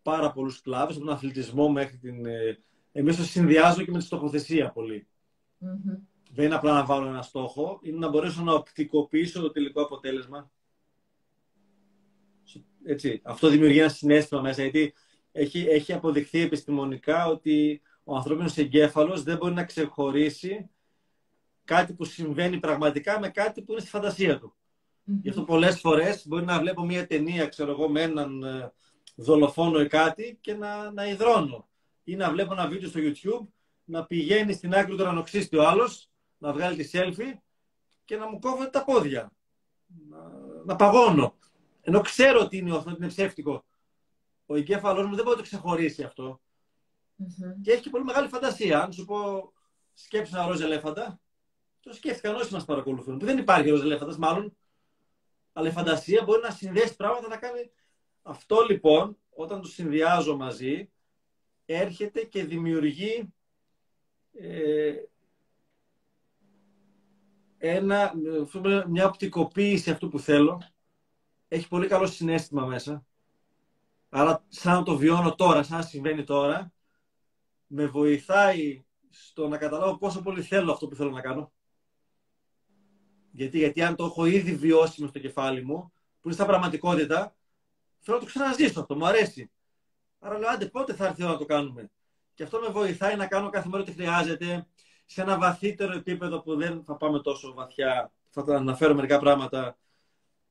πάρα 0.03 0.33
πολλούς 0.33 0.61
κλάδους, 0.61 0.97
από 0.97 1.05
τον 1.05 1.15
αθλητισμό 1.15 1.69
μέχρι 1.69 1.97
την... 1.97 2.27
ε, 2.27 2.59
Εμείς 2.93 3.17
το 3.17 3.23
συνδυάζουμε 3.25 3.85
και 3.85 3.91
με 3.91 3.99
τη 3.99 4.05
στοχοθεσία 4.05 4.71
πολύ. 4.71 5.07
Μμμ. 5.59 5.95
Δεν 6.37 6.45
είναι 6.45 6.55
απλά 6.55 6.73
να 6.73 6.85
βάλω 6.85 7.07
ένα 7.07 7.23
στόχο, 7.23 7.79
είναι 7.83 7.99
να 7.99 8.09
μπορέσω 8.09 8.43
να 8.43 8.53
οπτικοποιήσω 8.53 9.41
το 9.41 9.51
τελικό 9.51 9.83
αποτέλεσμα. 9.83 10.51
Έτσι. 12.85 13.21
Αυτό 13.25 13.49
δημιουργεί 13.49 13.79
ένα 13.79 13.89
συνέστημα 13.89 14.41
μέσα, 14.41 14.63
γιατί 14.63 14.95
έχει, 15.33 15.67
έχει 15.69 15.93
αποδειχθεί 15.93 16.41
επιστημονικά 16.41 17.27
ότι 17.27 17.83
ο 18.05 18.17
ανθρώπινος 18.17 18.57
εγκέφαλος 18.57 19.23
δεν 19.23 19.37
μπορεί 19.37 19.55
να 19.55 19.65
ξεχωρίσει 19.65 20.71
κάτι 21.65 21.93
που 21.93 22.05
συμβαίνει 22.05 22.59
πραγματικά 22.59 23.21
με 23.21 23.29
κάτι 23.29 23.63
που 23.63 23.73
είναι 23.73 23.81
στη 23.81 23.91
φαντασία 23.91 24.39
του. 24.39 24.55
Γι' 25.23 25.29
αυτό 25.29 25.43
πολλές 25.43 25.81
φορές 25.81 26.27
μπορεί 26.27 26.45
να 26.45 26.59
βλέπω 26.59 26.85
μια 26.85 27.07
ταινία, 27.07 27.47
ξέρω 27.47 27.71
εγώ, 27.71 27.89
με 27.89 28.03
έναν 28.03 28.43
ε, 28.43 28.73
δολοφόνο 29.15 29.81
ή 29.81 29.87
κάτι 29.87 30.39
και 30.41 30.55
να, 30.55 30.91
να 30.91 31.07
υδρώνω. 31.07 31.69
Ή 32.05 32.17
να 32.17 32.31
βλέπω 32.31 32.53
ένα 32.53 32.67
βίντεο 32.67 32.89
στο 32.89 33.01
YouTube, 33.03 33.47
να 33.85 34.05
πηγαίνει 34.05 34.53
στην 34.53 34.75
άκρη 34.75 34.97
του 34.97 35.03
ρανοξύστη 35.03 35.57
ο 35.57 35.69
άλλος, 35.69 36.11
να 36.39 36.53
βγάλει 36.53 36.85
τη 36.85 36.91
selfie 36.93 37.33
και 38.05 38.17
να 38.17 38.31
μου 38.31 38.39
κόβεται 38.39 38.71
τα 38.71 38.85
πόδια. 38.85 39.33
Να, 40.09 40.19
να 40.65 40.77
παγώνω. 40.77 41.37
Ενώ 41.81 42.01
ξέρω 42.01 42.41
ότι 42.41 42.57
είναι, 42.57 42.73
ότι 42.73 42.95
είναι 42.97 43.07
ψεύτικο. 43.07 43.65
Ο 44.47 44.57
εγκέφαλός 44.57 45.07
μου 45.07 45.15
δεν 45.15 45.25
μπορεί 45.25 45.37
να 45.37 45.43
το 45.43 45.49
ξεχωρίσει 45.49 46.03
αυτό. 46.03 46.41
Μμμ. 47.17 47.61
Και 47.63 47.73
έχει 47.73 47.83
και 47.83 47.91
πολύ 47.91 48.05
μεγάλη 48.05 48.29
φαντασία. 48.29 48.83
Αν 48.83 48.93
σου 48.93 49.05
πω 49.05 49.53
σκέψει 49.95 50.33
ένα 50.35 50.47
ροζ 50.47 50.61
ελέφαντα, 50.61 51.21
το 51.81 51.93
σκέφτηκαν 51.93 52.35
όσοι 52.35 52.53
μας 52.53 52.65
παρακολουθούν. 52.65 53.19
Που 53.19 53.25
δεν 53.25 53.39
υπάρχει 53.39 53.69
ροζ 53.71 53.81
ελέφαντας, 53.81 54.19
μάλλον. 54.19 54.57
Αλλά 55.53 55.69
η 55.69 55.73
φαντασία 55.73 56.23
μπορεί 56.25 56.43
να 56.43 56.51
συνδέσει 56.51 56.97
πράγματα 56.97 57.29
να 57.29 57.37
κάνει. 57.37 57.71
Αυτό 58.23 58.61
λοιπόν, 58.69 59.19
όταν 59.31 59.61
το 59.61 59.69
συνδυάζω 59.69 60.37
μαζί, 60.37 60.91
έρχεται 61.65 62.25
και 62.25 62.45
δημιουργεί 62.45 63.35
ε, 64.33 64.95
ένα, 67.59 68.13
αυτό 68.43 68.61
που 68.61 68.67
λέμε, 68.67 68.85
μια 68.89 69.07
οπτικοποίηση 69.07 69.91
αυτού 69.91 70.09
που 70.09 70.19
θέλω. 70.19 70.63
Έχει 71.49 71.69
πολύ 71.69 71.87
καλό 71.87 72.07
συνέστημα 72.07 72.67
μέσα. 72.67 73.07
Άρα, 74.09 74.45
σαν 74.49 74.75
να 74.75 74.83
το 74.83 74.97
βιώνω 74.97 75.35
τώρα, 75.35 75.63
σαν 75.63 75.77
να 75.77 75.85
συμβαίνει 75.85 76.25
τώρα, 76.25 76.73
με 77.67 77.87
βοηθάει 77.87 78.85
στο 79.11 79.49
να 79.49 79.57
καταλάβω 79.57 79.99
πόσο 79.99 80.23
πολύ 80.23 80.43
θέλω 80.43 80.73
αυτό 80.73 80.89
που 80.89 80.95
θέλω 80.95 81.11
να 81.11 81.21
κάνω. 81.21 81.53
Γιατί, 83.31 83.59
γιατί 83.59 83.83
αν 83.83 83.97
το 83.97 84.05
έχω 84.05 84.25
ήδη 84.27 84.55
βιώσει 84.55 85.01
μες 85.01 85.11
στο 85.11 85.19
κεφάλι 85.19 85.65
μου, 85.65 85.93
που 86.21 86.29
είναι 86.29 86.35
στα 86.35 86.47
πραγματικότητα, 86.47 87.37
θέλω 87.99 88.17
να 88.17 88.23
το 88.23 88.29
ξαναζήσω 88.31 88.81
αυτό, 88.81 88.97
μου 88.97 89.07
αρέσει. 89.07 89.51
Άρα 90.19 90.39
λέω, 90.39 90.49
άντε 90.49 90.67
πότε 90.67 90.95
θα 90.95 91.07
έρθει 91.07 91.21
η 91.21 91.25
ώρα 91.25 91.33
να 91.33 91.39
το 91.39 91.45
κάνουμε; 91.45 91.91
Και 92.35 92.43
αυτό 92.43 92.59
με 92.59 92.69
βοηθάει 92.69 93.17
να 93.17 93.27
κάνω 93.27 93.51
κάθε 93.51 93.69
μέρα 93.69 93.83
ό,τι 93.83 93.93
χρειάζεται, 93.93 94.67
σε 95.07 95.23
ένα 95.23 95.39
βαθύτερο 95.39 95.93
επίπεδο 95.93 96.41
που 96.41 96.57
δεν 96.57 96.85
θα 96.85 96.97
πάμε 96.97 97.21
τόσο 97.21 97.55
βαθιά. 97.55 98.13
Θα 98.31 98.45
τα 98.45 98.57
αναφέρω 98.57 98.95
μερικά 98.95 99.19
πράγματα. 99.19 99.79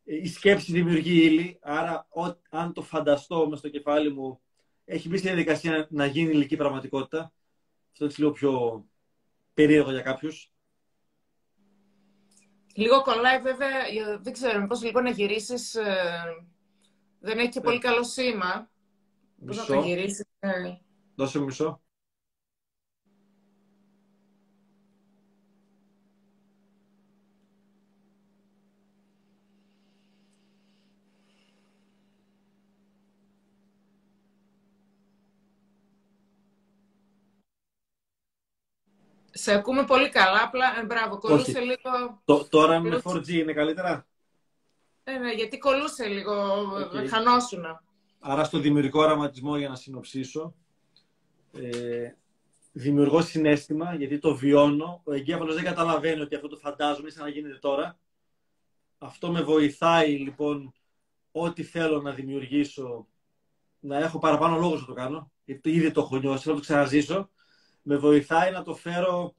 Η 0.03 0.27
σκέψη 0.27 0.71
δημιουργεί 0.71 1.25
ύλη, 1.25 1.59
άρα 1.61 2.07
ό, 2.09 2.23
αν 2.49 2.73
το 2.73 2.81
φανταστώ 2.81 3.49
μες 3.49 3.59
στο 3.59 3.69
κεφάλι 3.69 4.13
μου, 4.13 4.39
έχει 4.85 5.09
μπει 5.09 5.17
στη 5.17 5.27
διαδικασία 5.27 5.87
να 5.89 6.05
γίνει 6.05 6.29
ηλική 6.29 6.55
πραγματικότητα. 6.55 7.33
Αυτό 7.91 8.05
είναι 8.05 8.13
λίγο 8.17 8.31
πιο 8.31 8.85
περίεργο 9.53 9.91
για 9.91 10.01
κάποιους. 10.01 10.51
Λίγο 12.73 13.01
κολλάει 13.01 13.41
βέβαια, 13.41 13.71
δεν 14.21 14.33
ξέρω, 14.33 14.67
πώς 14.67 14.83
λίγο 14.83 15.01
να 15.01 15.09
γυρίσεις, 15.09 15.75
ε, 15.75 16.23
δεν 17.19 17.37
έχει 17.37 17.49
και 17.49 17.61
πολύ 17.61 17.79
καλό 17.79 18.03
σήμα. 18.03 18.69
Πώς 19.45 19.57
να 19.57 19.65
το 19.65 19.79
γυρίσεις. 19.79 20.25
Ε. 20.39 20.49
Δώσε 21.15 21.39
μισό. 21.39 21.81
Σε 39.37 39.53
ακούμε 39.53 39.85
πολύ 39.85 40.09
καλά, 40.09 40.43
απλά 40.43 40.79
ε, 40.79 40.85
μπράβο, 40.85 41.17
κολούσε 41.17 41.59
λίγο... 41.59 42.21
τώρα 42.49 42.79
με 42.79 43.01
4G 43.03 43.27
είναι 43.27 43.53
καλύτερα; 43.53 44.07
Ε, 45.03 45.17
ναι, 45.17 45.31
γιατί 45.31 45.57
κολούσε 45.57 46.05
λίγο, 46.07 46.33
okay. 46.77 47.07
χανόσουνα. 47.07 47.83
Άρα 48.19 48.43
στο 48.43 48.59
δημιουργικό 48.59 49.01
οραματισμό, 49.01 49.57
για 49.57 49.69
να 49.69 49.75
συνοψίσω, 49.75 50.55
ε, 51.51 52.11
δημιουργώ 52.71 53.21
συνέστημα, 53.21 53.95
γιατί 53.95 54.19
το 54.19 54.35
βιώνω. 54.35 55.01
Ο 55.03 55.13
εγκέφαλος 55.13 55.55
δεν 55.55 55.63
καταλαβαίνει 55.63 56.21
ότι 56.21 56.35
αυτό 56.35 56.47
το 56.47 56.57
φαντάζομαι 56.57 57.09
σαν 57.09 57.23
να 57.23 57.29
γίνεται 57.29 57.57
τώρα. 57.57 57.99
Αυτό 58.97 59.31
με 59.31 59.41
βοηθάει, 59.41 60.17
λοιπόν, 60.17 60.73
ό,τι 61.31 61.63
θέλω 61.63 62.01
να 62.01 62.11
δημιουργήσω, 62.11 63.07
να 63.79 63.97
έχω 63.97 64.19
παραπάνω 64.19 64.57
λόγο 64.57 64.75
να 64.75 64.85
το 64.85 64.93
κάνω. 64.93 65.31
Γιατί 65.45 65.71
ήδη 65.71 65.91
το 65.91 66.01
έχω 66.01 66.17
νιώσει, 66.17 66.43
θέλω 66.43 66.55
να 66.55 66.61
το 66.61 66.67
ξαναζήσω 66.67 67.29
με 67.87 67.97
βοηθάει 67.97 68.51
να 68.51 68.63
το 68.63 68.75
φέρω 68.75 69.35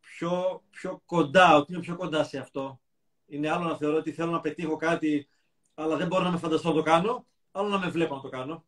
πιο, 0.00 0.62
πιο 0.70 1.02
κοντά, 1.06 1.56
ότι 1.56 1.72
είμαι 1.72 1.80
πιο 1.80 1.96
κοντά 1.96 2.24
σε 2.24 2.38
αυτό. 2.38 2.80
Είναι 3.26 3.50
άλλο 3.50 3.64
να 3.64 3.76
θεωρώ 3.76 3.96
ότι 3.96 4.12
θέλω 4.12 4.30
να 4.30 4.40
πετύχω 4.40 4.76
κάτι, 4.76 5.28
αλλά 5.74 5.96
δεν 5.96 6.06
μπορώ 6.06 6.24
να 6.24 6.30
με 6.30 6.38
φανταστώ 6.38 6.68
να 6.68 6.74
το 6.74 6.82
κάνω, 6.82 7.26
άλλο 7.50 7.68
να 7.68 7.78
με 7.78 7.88
βλέπω 7.88 8.14
να 8.14 8.20
το 8.20 8.28
κάνω. 8.28 8.64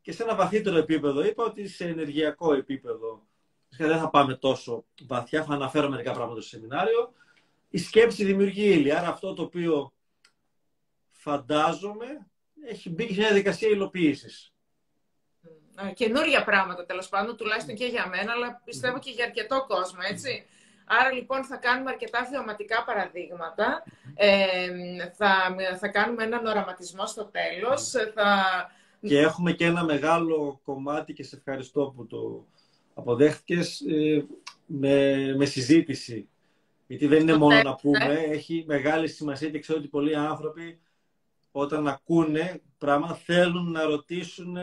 Και 0.00 0.12
σε 0.12 0.22
ένα 0.22 0.34
βαθύτερο 0.34 0.76
επίπεδο 0.76 1.24
είπα 1.24 1.44
ότι 1.44 1.68
σε 1.68 1.84
ενεργειακό 1.84 2.54
επίπεδο 2.54 3.26
δεν 3.68 3.98
θα 3.98 4.10
πάμε 4.10 4.34
τόσο 4.36 4.84
βαθιά, 5.06 5.44
θα 5.44 5.54
αναφέρω 5.54 5.88
μερικά 5.88 6.12
πράγματα 6.12 6.40
στο 6.40 6.48
σεμινάριο. 6.48 7.12
Η 7.68 7.78
σκέψη 7.78 8.24
δημιουργεί 8.24 8.72
ύλη, 8.72 8.92
άρα 8.94 9.08
αυτό 9.08 9.34
το 9.34 9.42
οποίο 9.42 9.92
φαντάζομαι 11.10 12.26
έχει 12.64 12.90
μπει 12.90 13.06
και 13.06 13.12
σε 13.12 13.18
μια 13.18 13.28
διαδικασία 13.28 13.68
υλοποίησης. 13.68 14.51
Ε, 15.76 15.92
καινούρια 15.92 16.44
πράγματα 16.44 16.84
τέλος 16.84 17.08
πάντων, 17.08 17.36
τουλάχιστον 17.36 17.74
και 17.74 17.84
για 17.84 18.06
μένα, 18.08 18.32
αλλά 18.32 18.60
πιστεύω 18.64 18.98
και 18.98 19.10
για 19.10 19.24
αρκετό 19.24 19.64
κόσμο, 19.68 20.00
έτσι. 20.10 20.46
Άρα 20.84 21.12
λοιπόν 21.12 21.44
θα 21.44 21.56
κάνουμε 21.56 21.90
αρκετά 21.90 22.24
θεωματικά 22.24 22.84
παραδείγματα, 22.84 23.82
ε, 24.14 24.68
θα, 25.16 25.56
θα 25.80 25.88
κάνουμε 25.88 26.24
έναν 26.24 26.46
οραματισμό 26.46 27.06
στο 27.06 27.24
τέλος. 27.24 27.90
Θα... 28.14 28.44
Και 29.00 29.18
έχουμε 29.18 29.52
και 29.52 29.64
ένα 29.64 29.84
μεγάλο 29.84 30.60
κομμάτι 30.64 31.12
και 31.12 31.22
σε 31.22 31.36
ευχαριστώ 31.36 31.92
που 31.96 32.06
το 32.06 32.46
αποδέχτηκες 32.94 33.80
ε, 33.80 34.26
με, 34.66 35.34
με 35.36 35.44
συζήτηση. 35.44 36.28
Γιατί 36.86 37.06
δεν 37.06 37.20
είναι 37.20 37.36
μόνο 37.36 37.62
να 37.62 37.74
πούμε, 37.74 38.24
έχει 38.28 38.64
μεγάλη 38.66 39.08
σημασία 39.08 39.50
και 39.50 39.58
ξέρω 39.58 39.78
ότι 39.78 39.88
πολλοί 39.88 40.16
άνθρωποι 40.16 40.80
όταν 41.52 41.88
ακούνε 41.88 42.60
πράγματα 42.78 43.14
θέλουν 43.14 43.70
να 43.70 43.84
ρωτήσουν 43.84 44.56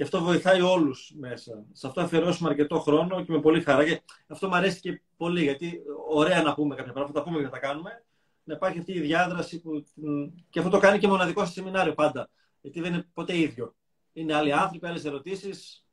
και 0.00 0.06
αυτό 0.06 0.22
βοηθάει 0.22 0.60
όλους 0.60 1.12
μέσα. 1.18 1.64
Σε 1.72 1.86
αυτό 1.86 2.00
αφιερώσουμε 2.00 2.48
αρκετό 2.48 2.80
χρόνο 2.80 3.24
και 3.24 3.32
με 3.32 3.40
πολύ 3.40 3.62
χαρά. 3.62 3.84
Και 3.84 4.00
αυτό 4.26 4.48
μου 4.48 4.54
αρέσει 4.54 4.80
και 4.80 5.00
πολύ, 5.16 5.42
γιατί 5.42 5.82
ωραία 6.08 6.42
να 6.42 6.54
πούμε 6.54 6.74
κάποια 6.74 6.92
πράγματα, 6.92 7.18
θα 7.18 7.24
τα 7.24 7.30
πούμε 7.30 7.42
και 7.42 7.48
θα 7.48 7.50
τα 7.50 7.58
κάνουμε. 7.58 8.04
Να 8.44 8.54
υπάρχει 8.54 8.78
αυτή 8.78 8.92
η 8.92 9.00
διάδραση 9.00 9.60
που. 9.60 9.84
Και 10.50 10.58
αυτό 10.58 10.70
το 10.70 10.78
κάνει 10.78 10.98
και 10.98 11.06
μοναδικό 11.06 11.44
στο 11.44 11.52
σεμινάριο 11.52 11.94
πάντα. 11.94 12.30
Γιατί 12.60 12.80
δεν 12.80 12.92
είναι 12.92 13.06
ποτέ 13.14 13.38
ίδιο. 13.38 13.74
Είναι 14.12 14.34
άλλοι 14.34 14.52
άνθρωποι, 14.52 14.86
άλλες 14.86 15.04
ερωτήσεις. 15.04 15.84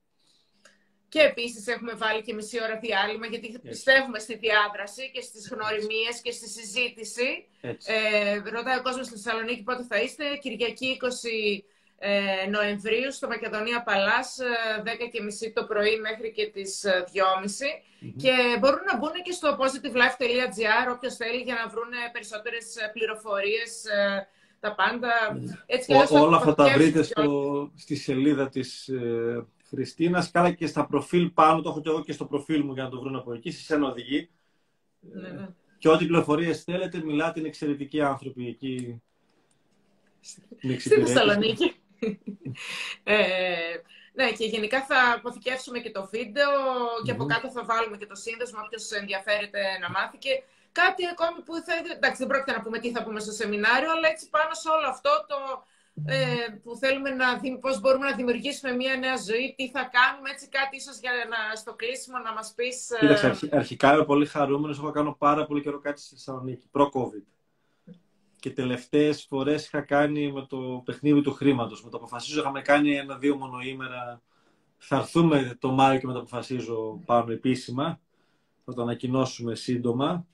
Και 1.10 1.20
επίσης 1.20 1.68
έχουμε 1.68 1.94
βάλει 1.94 2.22
και 2.22 2.34
μισή 2.34 2.64
ώρα 2.64 2.80
διάλειμμα, 2.80 3.26
γιατί 3.26 3.60
πιστεύουμε 3.60 4.20
στη 4.20 4.38
διάδραση 4.38 5.12
και 5.12 5.22
στις 5.22 5.50
γνωριμίες 5.52 6.22
και 6.22 6.32
στη 6.32 6.50
συζήτηση. 6.50 7.48
Ε, 7.62 8.36
ρωτάει 8.36 8.78
ο 8.78 8.82
κόσμος 8.82 9.06
στη 9.06 9.16
Θεσσαλονίκη 9.16 9.64
πότε 9.64 9.84
θα 9.84 10.02
είστε. 10.02 10.24
Κυριακή 10.42 10.98
20 11.02 11.76
ε, 12.00 12.50
Νοεμβρίου 12.50 13.12
στο 13.12 13.28
Μακεδονία 13.28 13.84
Παλάς, 13.84 14.38
10.30 14.84 15.48
ε, 15.48 15.50
το 15.50 15.66
πρωί 15.66 16.00
μέχρι 16.00 16.32
και 16.32 16.46
τις 16.54 16.86
2.30 16.86 16.92
ε, 18.02 18.08
και 18.18 18.34
μπορούν 18.60 18.84
να 18.92 18.98
μπουν 18.98 19.12
και 19.24 19.32
στο 19.32 19.58
positivelife.gr 19.60 20.94
όποιος 20.96 21.16
θέλει 21.16 21.42
για 21.42 21.56
να 21.64 21.70
βρουν 21.70 21.92
περισσότερες 22.12 22.66
πληροφορίες, 22.94 23.84
τα 24.60 24.76
πάντα. 24.76 25.10
Έτσι, 25.66 25.94
όλα 26.10 26.38
αυτά 26.38 26.56
τα 26.56 26.68
βρείτε 26.68 27.04
στο, 27.04 27.72
στη 27.76 27.96
σελίδα 27.96 28.50
της 28.50 28.88
ε, 28.88 29.46
Χριστίνας, 29.68 30.32
καλά 30.32 30.52
και 30.52 30.68
στα 30.68 30.86
προφίλ 30.86 31.30
πάνω, 31.30 31.62
το 31.62 31.70
έχω 31.70 31.82
και 31.82 31.90
εγώ 31.90 32.04
και 32.04 32.12
στο 32.12 32.26
προφίλ 32.26 32.64
μου 32.64 32.74
για 32.74 32.84
να 32.84 32.90
το 32.90 33.00
βρουν 33.00 33.16
από 33.16 33.34
εκεί, 33.34 33.52
σε 33.52 33.64
σένα 33.64 33.88
οδηγεί. 33.88 34.30
Ναι, 35.00 35.30
ναι. 35.30 35.48
Και 35.78 35.90
ό,τι 35.90 36.06
πληροφορίες 36.06 36.64
θέλετε, 36.64 37.04
μιλάτε, 37.04 37.40
είναι 37.40 37.48
εξαιρετικοί 37.48 38.02
άνθρωποι 38.02 38.48
εκεί. 38.48 39.02
Στη 40.78 40.90
Θεσσαλονίκη 40.90 41.76
ε, 43.04 43.76
ναι, 44.18 44.32
και 44.32 44.46
γενικά 44.46 44.86
θα 44.86 45.00
αποθηκεύσουμε 45.16 45.80
και 45.80 45.92
το 45.92 46.08
βίντεο 46.12 46.52
και 47.06 47.12
από 47.12 47.26
κάτω 47.26 47.50
θα 47.50 47.64
βάλουμε 47.64 47.98
και 47.98 48.06
το 48.06 48.16
σύνδεσμο, 48.16 48.60
όποιος 48.66 48.92
ενδιαφέρεται 48.92 49.62
να 49.82 49.90
μάθει. 49.90 50.18
Και 50.18 50.44
κάτι 50.72 51.04
ακόμη 51.14 51.40
που 51.46 51.54
θα... 51.66 51.74
Εντάξει, 51.96 52.18
δεν 52.22 52.28
πρόκειται 52.28 52.52
να 52.58 52.62
πούμε 52.64 52.78
τι 52.80 52.92
θα 52.92 53.04
πούμε 53.04 53.20
στο 53.20 53.32
σεμινάριο, 53.32 53.90
αλλά 53.92 54.08
έτσι 54.14 54.30
πάνω 54.30 54.54
σε 54.62 54.70
όλο 54.76 54.88
αυτό 54.96 55.12
το 55.32 55.38
ε, 56.06 56.48
που 56.64 56.76
θέλουμε 56.76 57.10
να 57.10 57.38
δει, 57.38 57.58
πώς 57.58 57.80
μπορούμε 57.80 58.10
να 58.10 58.16
δημιουργήσουμε 58.16 58.72
μια 58.72 58.96
νέα 58.96 59.18
ζωή, 59.30 59.54
τι 59.58 59.70
θα 59.70 59.84
κάνουμε, 59.98 60.30
έτσι 60.30 60.46
κάτι 60.58 60.76
ίσως 60.76 61.00
για 61.00 61.12
να, 61.32 61.56
στο 61.56 61.74
κλείσιμο 61.74 62.18
να 62.18 62.34
μας 62.34 62.54
πεις... 62.56 62.90
Ε... 62.92 62.98
Κοίταξε, 63.00 63.50
αρχικά 63.52 63.94
είμαι 63.94 64.06
πολύ 64.06 64.26
χαρούμενος, 64.26 64.78
έχω 64.78 64.92
κάνει 64.92 65.16
πάρα 65.18 65.46
πολύ 65.46 65.62
καιρό 65.62 65.80
κάτι 65.80 66.02
στη 66.02 66.16
Θεσσαλονίκη, 66.16 66.68
προ-COVID 66.72 67.37
και 68.48 68.54
τελευταίες 68.54 69.26
φορές 69.30 69.66
είχα 69.66 69.82
κάνει 69.82 70.32
με 70.32 70.46
το 70.50 70.82
παιχνίδι 70.86 71.22
του 71.22 71.34
χρήματος. 71.34 71.84
Με 71.84 71.90
το 71.90 71.98
αποφασίζω 71.98 72.40
είχαμε 72.40 72.62
κάνει 72.62 72.96
ένα-δύο 72.96 73.36
μονοήμερα. 73.36 74.22
Θα 74.78 74.96
έρθουμε 74.96 75.58
το 75.60 75.72
Μάιο 75.72 76.00
και 76.00 76.08
με 76.08 76.14
το 76.14 76.20
αποφασίζω 76.20 77.02
πάνω 77.06 77.32
επίσημα. 77.32 78.00
Θα 78.66 78.74
το 78.74 78.82
ανακοινώσουμε 78.82 79.56
σύντομα. 79.56 80.26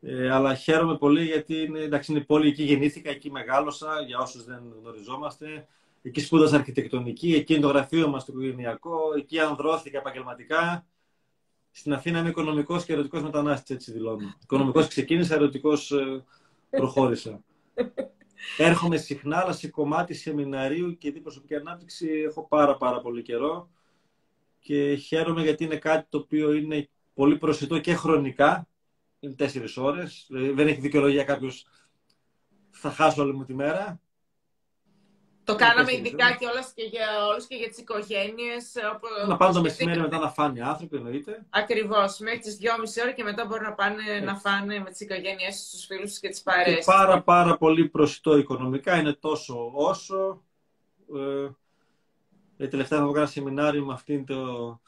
Ε, 0.00 0.30
αλλά 0.30 0.54
χαίρομαι 0.54 0.96
πολύ 0.96 1.24
γιατί 1.24 1.56
είναι, 1.62 1.80
εντάξει, 1.80 2.12
είναι 2.12 2.20
η 2.20 2.24
πόλη, 2.24 2.48
εκεί 2.48 2.62
γεννήθηκα, 2.62 3.10
εκεί 3.10 3.30
μεγάλωσα, 3.30 4.00
για 4.06 4.18
όσους 4.18 4.44
δεν 4.44 4.62
γνωριζόμαστε. 4.80 5.66
Εκεί 6.02 6.20
σπούδασα 6.20 6.56
αρχιτεκτονική, 6.56 7.34
εκεί 7.34 7.52
είναι 7.52 7.62
το 7.62 7.68
γραφείο 7.68 8.08
μας 8.08 8.24
το 8.24 8.32
οικογενειακό, 8.32 8.98
εκεί 9.16 9.40
ανδρώθηκα 9.40 9.98
επαγγελματικά. 9.98 10.86
Στην 11.70 11.92
Αθήνα 11.92 12.18
είμαι 12.18 12.28
οικονομικός 12.28 12.84
και 12.84 12.92
ερωτικός 12.92 13.22
μετανάστης, 13.22 13.76
έτσι 13.76 13.92
δηλώνω. 13.92 14.34
Οικονομικός 14.42 14.86
ξεκίνησα, 14.86 15.34
ερωτικός 15.34 15.90
ε, 15.90 16.24
προχώρησα. 16.70 17.44
Έρχομαι 18.58 18.96
συχνά, 18.96 19.38
αλλά 19.38 19.52
σε 19.52 19.68
κομμάτι 19.68 20.14
σεμιναρίου 20.14 20.96
και 20.98 21.12
την 21.12 21.22
προσωπική 21.22 21.54
ανάπτυξη 21.54 22.08
έχω 22.08 22.46
πάρα 22.48 22.76
πάρα 22.76 23.00
πολύ 23.00 23.22
καιρό 23.22 23.70
και 24.58 24.94
χαίρομαι 24.94 25.42
γιατί 25.42 25.64
είναι 25.64 25.76
κάτι 25.76 26.06
το 26.08 26.18
οποίο 26.18 26.52
είναι 26.52 26.88
πολύ 27.14 27.38
προσιτό 27.38 27.78
και 27.78 27.94
χρονικά. 27.94 28.68
Είναι 29.20 29.34
τέσσερις 29.34 29.76
ώρες, 29.76 30.26
δηλαδή 30.28 30.50
δεν 30.50 30.68
έχει 30.68 30.80
δικαιολογία 30.80 31.24
κάποιος 31.24 31.66
θα 32.70 32.90
χάσω 32.90 33.22
όλη 33.22 33.32
μου 33.32 33.44
τη 33.44 33.54
μέρα. 33.54 34.00
Το 35.50 35.56
κάναμε 35.56 35.92
ειδικά 35.92 36.36
και 36.38 36.46
όλες 36.46 36.72
και 36.74 36.82
για 36.82 37.06
όλους 37.30 37.46
και 37.46 37.56
για 37.56 37.68
τις 37.68 37.78
οικογένειες. 37.78 38.64
Να 39.28 39.36
πάνε 39.36 39.52
το 39.52 39.60
μεσημέρι 39.60 40.00
μετά 40.00 40.18
να 40.18 40.30
φάνε 40.30 40.58
οι 40.58 40.62
άνθρωποι, 40.62 40.96
εννοείται. 40.96 41.46
Ακριβώς, 41.50 42.18
μέχρι 42.18 42.38
τις 42.38 42.56
δυόμιση 42.56 43.00
ώρες 43.00 43.14
και 43.14 43.22
μετά 43.22 43.46
μπορούν 43.46 43.64
να 43.64 43.72
πάνε 43.72 44.20
να 44.24 44.36
φάνε 44.36 44.78
με 44.78 44.90
τις 44.90 45.00
οικογένειές 45.00 45.60
τους, 45.60 45.70
τους 45.70 45.84
φίλους 45.84 46.18
και 46.18 46.28
τις 46.28 46.42
παρέες. 46.42 46.78
Και 46.78 46.84
πάρα 46.84 47.22
πάρα 47.22 47.56
πολύ 47.56 47.88
προσιτό 47.88 48.36
οικονομικά, 48.36 48.96
είναι 48.96 49.12
τόσο 49.12 49.70
όσο. 49.74 50.42
Ε, 51.14 52.64
ε 52.64 52.68
τελευταία 52.68 52.98
θα 52.98 53.06
βγάλω 53.06 53.26
σεμινάριο 53.26 53.84
με 53.84 53.92
αυτήν 53.92 54.26
το, 54.26 54.80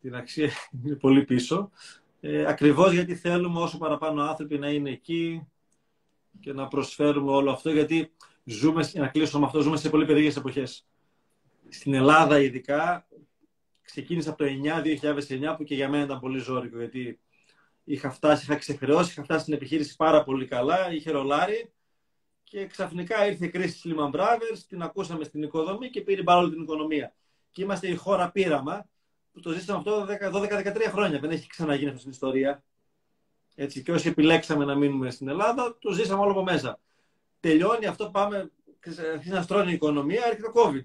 την 0.00 0.14
αξία, 0.14 0.50
είναι 0.84 0.96
πολύ 0.96 1.24
πίσω. 1.24 1.70
Ε, 2.20 2.46
ακριβώς 2.46 2.92
γιατί 2.92 3.14
θέλουμε 3.14 3.60
όσο 3.60 3.78
παραπάνω 3.78 4.22
άνθρωποι 4.22 4.58
να 4.58 4.68
είναι 4.68 4.90
εκεί 4.90 5.46
και 6.40 6.52
να 6.52 6.68
προσφέρουμε 6.68 7.32
όλο 7.32 7.50
αυτό, 7.50 7.70
γιατί 7.70 8.12
ζούμε, 8.48 8.90
να 8.94 9.08
κλείσω 9.08 9.38
με 9.38 9.44
αυτό, 9.44 9.60
ζούμε 9.60 9.76
σε 9.76 9.90
πολύ 9.90 10.06
περίεργες 10.06 10.36
εποχές. 10.36 10.86
Στην 11.68 11.94
Ελλάδα 11.94 12.40
ειδικά, 12.40 13.08
ξεκίνησα 13.82 14.30
από 14.30 14.44
το 14.44 14.50
9-2009 15.48 15.54
που 15.56 15.64
και 15.64 15.74
για 15.74 15.88
μένα 15.88 16.04
ήταν 16.04 16.20
πολύ 16.20 16.38
ζώρικο 16.38 16.78
γιατί 16.78 17.20
είχα 17.84 18.10
φτάσει, 18.10 18.44
είχα 18.44 18.56
ξεχρεώσει, 18.56 19.10
είχα 19.10 19.22
φτάσει 19.22 19.40
στην 19.40 19.54
επιχείρηση 19.54 19.96
πάρα 19.96 20.24
πολύ 20.24 20.46
καλά, 20.46 20.92
είχε 20.92 21.10
ρολάρει 21.10 21.72
και 22.42 22.66
ξαφνικά 22.66 23.26
ήρθε 23.26 23.44
η 23.44 23.48
κρίση 23.50 23.80
της 23.80 23.92
Lehman 23.94 24.10
Brothers, 24.10 24.58
την 24.68 24.82
ακούσαμε 24.82 25.24
στην 25.24 25.42
οικοδομή 25.42 25.90
και 25.90 26.00
πήρε 26.00 26.22
πάρα 26.22 26.50
την 26.50 26.62
οικονομία. 26.62 27.14
Και 27.50 27.62
είμαστε 27.62 27.88
η 27.88 27.94
χώρα 27.94 28.30
πείραμα 28.30 28.88
που 29.32 29.40
το 29.40 29.50
ζήσαμε 29.50 29.78
αυτό 29.78 30.06
12-13 30.08 30.76
χρόνια. 30.88 31.18
Δεν 31.18 31.30
έχει 31.30 31.48
ξαναγίνει 31.48 31.88
αυτό 31.88 31.98
στην 31.98 32.10
ιστορία. 32.10 32.64
Έτσι, 33.54 33.82
και 33.82 33.92
όσοι 33.92 34.08
επιλέξαμε 34.08 34.64
να 34.64 34.74
μείνουμε 34.74 35.10
στην 35.10 35.28
Ελλάδα, 35.28 35.78
το 35.78 35.92
ζήσαμε 35.92 36.22
όλο 36.22 36.30
από 36.30 36.42
μέσα. 36.42 36.80
Τελειώνει 37.40 37.86
αυτό, 37.86 38.10
πάμε, 38.10 38.50
αρχίζει 39.12 39.30
να 39.30 39.42
στρώνει 39.42 39.70
η 39.70 39.74
οικονομία, 39.74 40.24
έρχεται 40.24 40.42
το 40.42 40.52
COVID. 40.54 40.84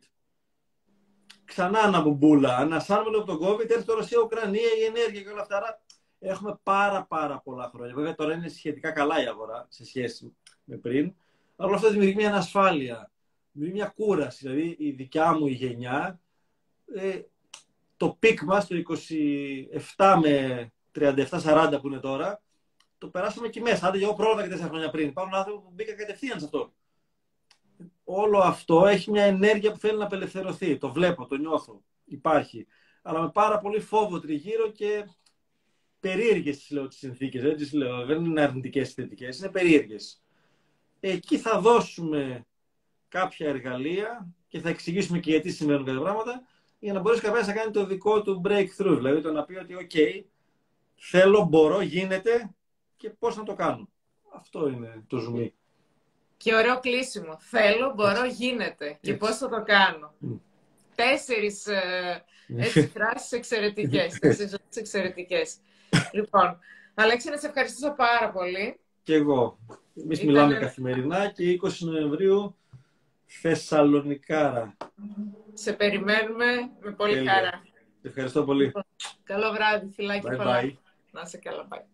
Ξανά 1.45 1.79
αναμπομπούλα, 1.79 2.57
ανασάνουμε 2.57 3.17
από 3.17 3.25
τον 3.25 3.37
COVID, 3.37 3.59
έρχεται 3.59 3.83
το 3.83 3.93
Ρωσία, 3.93 4.19
Ουκρανία, 4.19 4.69
η 4.79 4.83
ενέργεια 4.83 5.21
και 5.21 5.29
όλα 5.29 5.41
αυτά. 5.41 5.57
Άρα 5.57 5.81
έχουμε 6.19 6.59
πάρα 6.63 7.05
πάρα 7.05 7.39
πολλά 7.39 7.69
χρόνια. 7.73 7.93
Βέβαια 7.95 8.15
τώρα 8.15 8.33
είναι 8.33 8.47
σχετικά 8.47 8.91
καλά 8.91 9.23
η 9.23 9.25
αγορά 9.25 9.65
σε 9.69 9.85
σχέση 9.85 10.35
με 10.63 10.77
πριν. 10.77 11.13
Αλλά 11.55 11.67
όλα 11.67 11.75
αυτά 11.75 11.89
δημιουργεί 11.89 12.15
μια 12.15 12.27
ανασφάλεια, 12.27 13.11
δημιουργεί 13.51 13.77
μια 13.77 13.93
κούραση. 13.95 14.47
Δηλαδή 14.47 14.75
η 14.79 14.91
δικιά 14.91 15.33
μου 15.33 15.47
η 15.47 15.51
γενιά, 15.51 16.19
ε, 16.95 17.21
το 17.97 18.15
peak 18.19 18.41
μας 18.41 18.67
το 18.67 18.75
27 19.95 20.19
με 20.21 20.71
37-40 20.91 21.79
που 21.81 21.87
είναι 21.87 21.99
τώρα, 21.99 22.42
το 23.03 23.09
περάσαμε 23.09 23.47
εκεί 23.47 23.61
μέσα. 23.61 23.87
Άντε, 23.87 24.03
εγώ 24.03 24.13
πρόλαβα 24.13 24.47
και 24.47 24.55
4 24.55 24.67
χρόνια 24.67 24.89
πριν. 24.89 25.07
Υπάρχουν 25.07 25.33
άνθρωποι 25.33 25.61
που 25.63 25.71
μπήκαν 25.73 25.95
κατευθείαν 25.95 26.39
σε 26.39 26.45
αυτό. 26.45 26.73
Όλο 28.03 28.37
αυτό 28.37 28.85
έχει 28.85 29.11
μια 29.11 29.23
ενέργεια 29.23 29.71
που 29.71 29.77
θέλει 29.77 29.97
να 29.97 30.03
απελευθερωθεί. 30.05 30.77
Το 30.77 30.91
βλέπω, 30.91 31.25
το 31.25 31.35
νιώθω. 31.35 31.83
Υπάρχει. 32.05 32.67
Αλλά 33.01 33.21
με 33.21 33.31
πάρα 33.31 33.57
πολύ 33.57 33.79
φόβο 33.79 34.19
τριγύρω 34.19 34.71
και 34.71 35.09
περίεργες 35.99 36.69
λέω 36.71 36.87
τις 36.87 36.97
συνθήκες. 36.97 37.41
Δεν 38.05 38.25
είναι 38.25 38.41
αρνητικές 38.41 38.89
ή 38.89 38.93
θετικές, 38.93 39.39
είναι 39.39 39.49
περίεργες. 39.49 40.23
Εκεί 40.99 41.37
θα 41.37 41.59
δώσουμε 41.59 42.45
κάποια 43.07 43.47
εργαλεία 43.47 44.27
και 44.47 44.59
θα 44.59 44.69
εξηγήσουμε 44.69 45.19
και 45.19 45.31
γιατί 45.31 45.51
συμβαίνουν 45.51 45.85
κάποια 45.85 46.01
πράγματα 46.01 46.41
για 46.79 46.93
να 46.93 46.99
μπορέσει 46.99 47.21
κάποιος 47.21 47.47
να 47.47 47.53
κάνει 47.53 47.71
το 47.71 47.85
δικό 47.85 48.21
του 48.21 48.41
breakthrough. 48.45 48.95
Δηλαδή 48.95 49.21
το 49.21 49.31
να 49.31 49.43
πει 49.43 49.55
ότι, 49.55 49.75
OK, 49.79 50.23
θέλω, 50.95 51.43
μπορώ, 51.43 51.81
γίνεται 51.81 52.55
και 53.03 53.09
πώς 53.09 53.37
να 53.37 53.43
το 53.43 53.53
κάνω. 53.53 53.89
Αυτό 54.33 54.67
είναι 54.67 55.03
το 55.07 55.17
ζουμί. 55.17 55.53
Και 56.37 56.55
ωραίο 56.55 56.79
κλείσιμο. 56.79 57.37
Θέλω, 57.39 57.93
μπορώ, 57.95 58.25
γίνεται. 58.25 58.97
Και 59.01 59.13
πώς 59.13 59.37
θα 59.37 59.49
το 59.49 59.63
κάνω. 59.63 60.13
Mm. 60.25 60.39
Τέσσερις 60.95 61.67
ε, 61.67 62.23
έτσι, 62.57 62.87
φράσεις 62.87 63.31
εξαιρετικές. 63.31 64.19
Τέσσερις 64.19 64.57
εξαιρετικές. 64.75 65.57
λοιπόν, 66.11 66.59
Αλέξη, 66.93 67.29
να 67.29 67.37
σε 67.37 67.47
ευχαριστήσω 67.47 67.93
πάρα 67.93 68.31
πολύ. 68.31 68.79
Και 69.03 69.13
εγώ. 69.13 69.59
Εμείς 69.95 70.23
μιλάμε 70.23 70.53
καθημερινά 70.53 71.27
και 71.27 71.59
20 71.63 71.69
Νοεμβρίου 71.79 72.55
Θεσσαλονικάρα. 73.25 74.77
Σε 75.53 75.73
περιμένουμε 75.73 76.45
με 76.79 76.91
πολύ 76.91 77.25
χαρά. 77.25 77.61
Ευχαριστώ 78.01 78.43
πολύ. 78.43 78.71
Καλό 79.23 79.51
βράδυ, 79.51 79.91
φιλάκι 79.93 80.27
bye, 80.29 80.37
bye. 80.37 80.73
Να 81.11 81.25
σε 81.25 81.37
καλά, 81.37 81.67
bye. 81.71 81.92